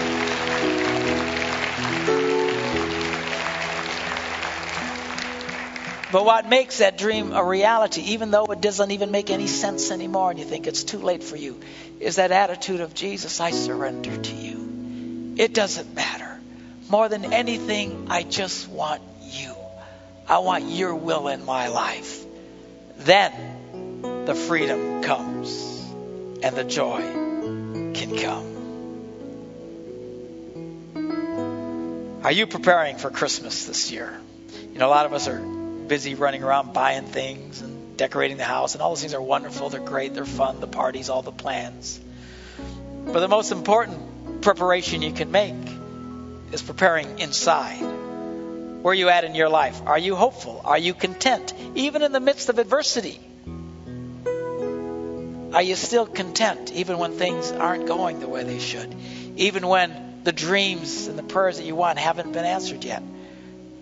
But 6.11 6.25
what 6.25 6.49
makes 6.49 6.79
that 6.79 6.97
dream 6.97 7.33
a 7.33 7.43
reality, 7.43 8.01
even 8.13 8.31
though 8.31 8.45
it 8.45 8.61
doesn't 8.61 8.89
even 8.89 9.11
make 9.11 9.29
any 9.29 9.45
sense 9.45 9.91
anymore 9.91 10.31
and 10.31 10.39
you 10.39 10.45
think 10.45 10.65
it's 10.65 10.83
too 10.83 10.97
late 10.97 11.23
for 11.23 11.35
you, 11.35 11.59
is 11.99 12.15
that 12.15 12.31
attitude 12.31 12.79
of 12.79 12.95
Jesus, 12.95 13.39
I 13.39 13.51
surrender 13.51 14.17
to 14.17 14.35
you. 14.35 15.35
It 15.37 15.53
doesn't 15.53 15.93
matter. 15.93 16.39
More 16.89 17.07
than 17.09 17.31
anything, 17.31 18.07
I 18.09 18.23
just 18.23 18.67
want 18.67 19.03
you. 19.21 19.53
I 20.27 20.39
want 20.39 20.65
your 20.65 20.95
will 20.95 21.27
in 21.27 21.45
my 21.45 21.67
life. 21.67 22.25
Then 22.97 24.25
the 24.25 24.33
freedom 24.33 25.03
comes 25.03 25.85
and 26.41 26.55
the 26.55 26.63
joy 26.63 27.01
can 27.93 28.17
come. 28.17 28.55
Are 32.23 32.31
you 32.31 32.47
preparing 32.47 32.97
for 32.97 33.11
Christmas 33.11 33.65
this 33.65 33.91
year? 33.91 34.19
You 34.73 34.79
know, 34.79 34.87
a 34.87 34.89
lot 34.89 35.05
of 35.05 35.13
us 35.13 35.27
are 35.27 35.58
busy 35.89 36.15
running 36.15 36.43
around 36.43 36.73
buying 36.73 37.05
things 37.05 37.61
and 37.61 37.97
decorating 37.97 38.37
the 38.37 38.45
house, 38.45 38.75
and 38.75 38.81
all 38.81 38.91
those 38.91 39.01
things 39.01 39.13
are 39.13 39.21
wonderful. 39.21 39.69
They're 39.69 39.81
great. 39.81 40.13
They're 40.13 40.25
fun. 40.25 40.61
The 40.61 40.67
parties, 40.67 41.09
all 41.09 41.21
the 41.21 41.33
plans. 41.33 41.99
But 43.05 43.19
the 43.19 43.27
most 43.27 43.51
important 43.51 44.41
preparation 44.41 45.01
you 45.01 45.11
can 45.11 45.31
make 45.31 45.55
is 46.53 46.61
preparing 46.61 47.19
inside. 47.19 47.81
Where 47.81 48.93
are 48.93 48.95
you 48.95 49.09
at 49.09 49.25
in 49.25 49.35
your 49.35 49.49
life? 49.49 49.81
Are 49.85 49.97
you 49.97 50.15
hopeful? 50.15 50.61
Are 50.63 50.77
you 50.77 50.93
content? 50.93 51.53
Even 51.75 52.01
in 52.01 52.13
the 52.13 52.21
midst 52.21 52.47
of 52.47 52.59
adversity, 52.59 53.19
are 55.53 55.61
you 55.61 55.75
still 55.75 56.05
content 56.05 56.71
even 56.71 56.99
when 56.99 57.17
things 57.17 57.51
aren't 57.51 57.87
going 57.87 58.19
the 58.19 58.29
way 58.29 58.43
they 58.43 58.59
should? 58.59 58.95
Even 59.35 59.67
when 59.67 60.21
the 60.23 60.31
dreams 60.31 61.07
and 61.07 61.17
the 61.17 61.23
prayers 61.23 61.57
that 61.57 61.65
you 61.65 61.75
want 61.75 61.97
haven't 61.97 62.31
been 62.31 62.45
answered 62.45 62.83
yet? 62.85 63.03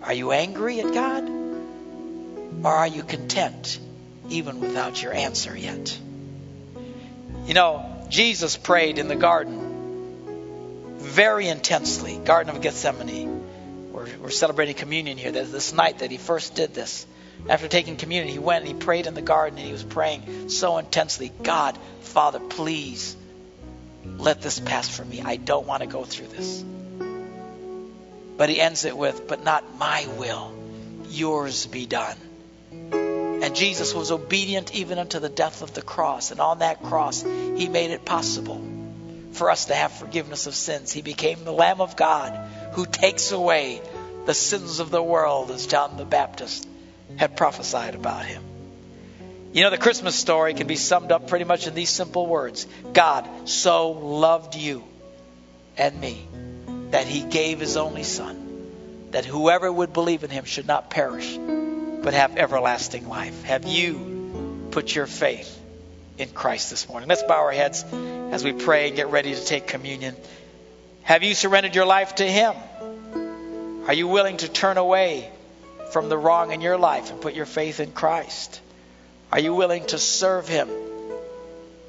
Are 0.02 0.12
you 0.14 0.32
angry 0.32 0.80
at 0.80 0.92
God? 0.92 1.37
Or 2.64 2.72
are 2.72 2.86
you 2.86 3.02
content 3.02 3.78
even 4.28 4.60
without 4.60 5.02
your 5.02 5.12
answer 5.12 5.56
yet? 5.56 5.98
You 7.46 7.54
know, 7.54 8.06
Jesus 8.08 8.56
prayed 8.56 8.98
in 8.98 9.08
the 9.08 9.16
garden 9.16 10.96
very 10.98 11.48
intensely, 11.48 12.18
Garden 12.18 12.54
of 12.54 12.60
Gethsemane. 12.60 13.92
We're, 13.92 14.08
we're 14.18 14.30
celebrating 14.30 14.74
communion 14.74 15.16
here. 15.18 15.32
There's 15.32 15.52
this 15.52 15.72
night 15.72 16.00
that 16.00 16.10
he 16.10 16.16
first 16.16 16.54
did 16.54 16.74
this. 16.74 17.06
After 17.48 17.68
taking 17.68 17.96
communion, 17.96 18.32
he 18.32 18.38
went 18.38 18.64
and 18.64 18.74
he 18.74 18.78
prayed 18.78 19.06
in 19.06 19.14
the 19.14 19.22
garden 19.22 19.58
and 19.58 19.66
he 19.66 19.72
was 19.72 19.84
praying 19.84 20.48
so 20.48 20.78
intensely 20.78 21.32
God, 21.42 21.78
Father, 22.00 22.40
please 22.40 23.16
let 24.04 24.42
this 24.42 24.58
pass 24.58 24.88
from 24.88 25.08
me. 25.08 25.22
I 25.22 25.36
don't 25.36 25.66
want 25.66 25.82
to 25.82 25.88
go 25.88 26.04
through 26.04 26.28
this. 26.28 26.64
But 28.36 28.48
he 28.48 28.60
ends 28.60 28.84
it 28.84 28.96
with, 28.96 29.26
But 29.28 29.44
not 29.44 29.78
my 29.78 30.06
will, 30.18 30.52
yours 31.08 31.66
be 31.66 31.86
done. 31.86 32.16
And 33.48 33.56
Jesus 33.56 33.94
was 33.94 34.12
obedient 34.12 34.74
even 34.74 34.98
unto 34.98 35.20
the 35.20 35.30
death 35.30 35.62
of 35.62 35.72
the 35.72 35.80
cross. 35.80 36.32
And 36.32 36.38
on 36.38 36.58
that 36.58 36.82
cross, 36.82 37.22
he 37.22 37.66
made 37.66 37.92
it 37.92 38.04
possible 38.04 38.62
for 39.32 39.50
us 39.50 39.64
to 39.64 39.74
have 39.74 39.90
forgiveness 39.90 40.46
of 40.46 40.54
sins. 40.54 40.92
He 40.92 41.00
became 41.00 41.44
the 41.44 41.50
Lamb 41.50 41.80
of 41.80 41.96
God 41.96 42.34
who 42.72 42.84
takes 42.84 43.32
away 43.32 43.80
the 44.26 44.34
sins 44.34 44.80
of 44.80 44.90
the 44.90 45.02
world, 45.02 45.50
as 45.50 45.66
John 45.66 45.96
the 45.96 46.04
Baptist 46.04 46.68
had 47.16 47.38
prophesied 47.38 47.94
about 47.94 48.26
him. 48.26 48.42
You 49.54 49.62
know, 49.62 49.70
the 49.70 49.78
Christmas 49.78 50.14
story 50.14 50.52
can 50.52 50.66
be 50.66 50.76
summed 50.76 51.10
up 51.10 51.28
pretty 51.28 51.46
much 51.46 51.66
in 51.66 51.74
these 51.74 51.88
simple 51.88 52.26
words 52.26 52.66
God 52.92 53.48
so 53.48 53.92
loved 53.92 54.56
you 54.56 54.84
and 55.78 55.98
me 55.98 56.28
that 56.90 57.06
he 57.06 57.22
gave 57.22 57.60
his 57.60 57.78
only 57.78 58.02
Son, 58.02 59.08
that 59.12 59.24
whoever 59.24 59.72
would 59.72 59.94
believe 59.94 60.22
in 60.22 60.28
him 60.28 60.44
should 60.44 60.66
not 60.66 60.90
perish, 60.90 61.38
but 62.08 62.14
have 62.14 62.38
everlasting 62.38 63.06
life. 63.06 63.42
Have 63.42 63.66
you 63.66 64.66
put 64.70 64.94
your 64.94 65.04
faith 65.04 65.60
in 66.16 66.26
Christ 66.30 66.70
this 66.70 66.88
morning? 66.88 67.06
Let's 67.06 67.22
bow 67.22 67.34
our 67.34 67.52
heads 67.52 67.84
as 68.32 68.42
we 68.42 68.52
pray 68.54 68.88
and 68.88 68.96
get 68.96 69.10
ready 69.10 69.34
to 69.34 69.44
take 69.44 69.66
communion. 69.66 70.16
Have 71.02 71.22
you 71.22 71.34
surrendered 71.34 71.74
your 71.74 71.84
life 71.84 72.14
to 72.14 72.24
him? 72.24 72.54
Are 73.86 73.92
you 73.92 74.08
willing 74.08 74.38
to 74.38 74.48
turn 74.48 74.78
away 74.78 75.30
from 75.90 76.08
the 76.08 76.16
wrong 76.16 76.50
in 76.52 76.62
your 76.62 76.78
life 76.78 77.10
and 77.10 77.20
put 77.20 77.34
your 77.34 77.44
faith 77.44 77.78
in 77.78 77.92
Christ? 77.92 78.58
Are 79.30 79.40
you 79.40 79.54
willing 79.54 79.84
to 79.88 79.98
serve 79.98 80.48
Him 80.48 80.70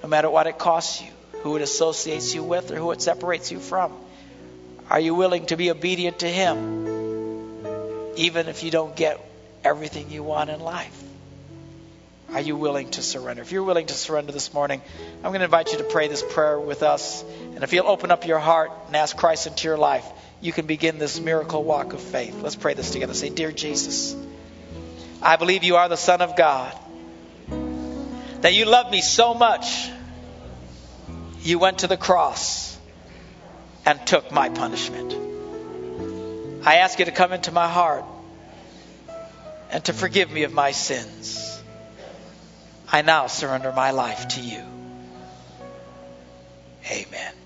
no 0.04 0.10
matter 0.10 0.30
what 0.30 0.48
it 0.48 0.58
costs 0.58 1.02
you, 1.02 1.12
who 1.44 1.56
it 1.56 1.62
associates 1.62 2.36
you 2.36 2.44
with, 2.44 2.72
or 2.72 2.76
who 2.76 2.92
it 2.92 3.02
separates 3.02 3.54
you 3.54 3.60
from? 3.60 3.94
Are 4.90 5.00
you 5.00 5.16
willing 5.16 5.46
to 5.46 5.56
be 5.56 5.72
obedient 5.72 6.20
to 6.20 6.28
Him 6.28 6.90
even 8.18 8.50
if 8.50 8.64
you 8.64 8.70
don't 8.70 8.98
get 8.98 9.29
everything 9.64 10.12
you 10.12 10.24
want 10.24 10.50
in 10.50 10.60
life? 10.60 11.04
Are 12.32 12.42
you 12.42 12.56
willing 12.56 12.92
to 12.92 13.02
surrender? 13.02 13.42
If 13.42 13.52
you're 13.52 13.64
willing 13.64 13.88
to 13.88 13.94
surrender 13.94 14.32
this 14.32 14.54
morning, 14.54 14.82
I'm 15.24 15.32
going 15.32 15.40
to 15.40 15.46
invite 15.46 15.72
you 15.72 15.80
to 15.80 15.84
pray 15.84 16.08
this 16.08 16.24
prayer 16.24 16.60
with 16.60 16.84
us. 16.84 17.24
And 17.56 17.64
if 17.64 17.74
you'll 17.74 17.88
open 17.88 18.12
up 18.12 18.28
your 18.28 18.38
heart 18.38 18.72
and 18.88 18.96
ask 18.96 19.18
Christ 19.18 19.48
into 19.48 19.68
your 19.68 19.78
life, 19.78 20.06
you 20.40 20.52
can 20.52 20.68
begin 20.68 21.00
this 21.00 21.20
miracle 21.20 21.64
walk 21.64 21.94
of 21.94 22.02
faith. 22.02 22.40
Let's 22.42 22.56
pray 22.56 22.76
this 22.76 22.92
together. 22.92 23.16
Say, 23.16 23.30
Dear 23.30 23.52
Jesus, 23.52 24.16
I 25.22 25.38
believe 25.38 25.64
you 25.64 25.78
are 25.78 25.90
the 25.90 25.98
Son 25.98 26.22
of 26.22 26.36
God 26.36 26.78
that 28.42 28.54
you 28.54 28.66
love 28.66 28.90
me 28.92 29.02
so 29.02 29.34
much, 29.34 29.90
you 31.42 31.60
went 31.60 31.80
to 31.80 31.88
the 31.88 31.98
cross 31.98 32.78
and 33.86 34.00
took 34.06 34.32
my 34.32 34.50
punishment. 34.50 35.14
I 36.66 36.78
ask 36.78 37.00
you 37.00 37.06
to 37.06 37.12
come 37.12 37.34
into 37.34 37.52
my 37.52 37.68
heart 37.68 38.06
and 39.70 39.84
to 39.86 39.94
forgive 39.94 40.32
me 40.32 40.44
of 40.44 40.54
my 40.54 40.72
sins. 40.72 41.62
I 42.92 43.02
now 43.02 43.28
surrender 43.28 43.72
my 43.72 43.92
life 43.92 44.30
to 44.30 44.42
you. 44.42 44.64
Amen. 46.92 47.39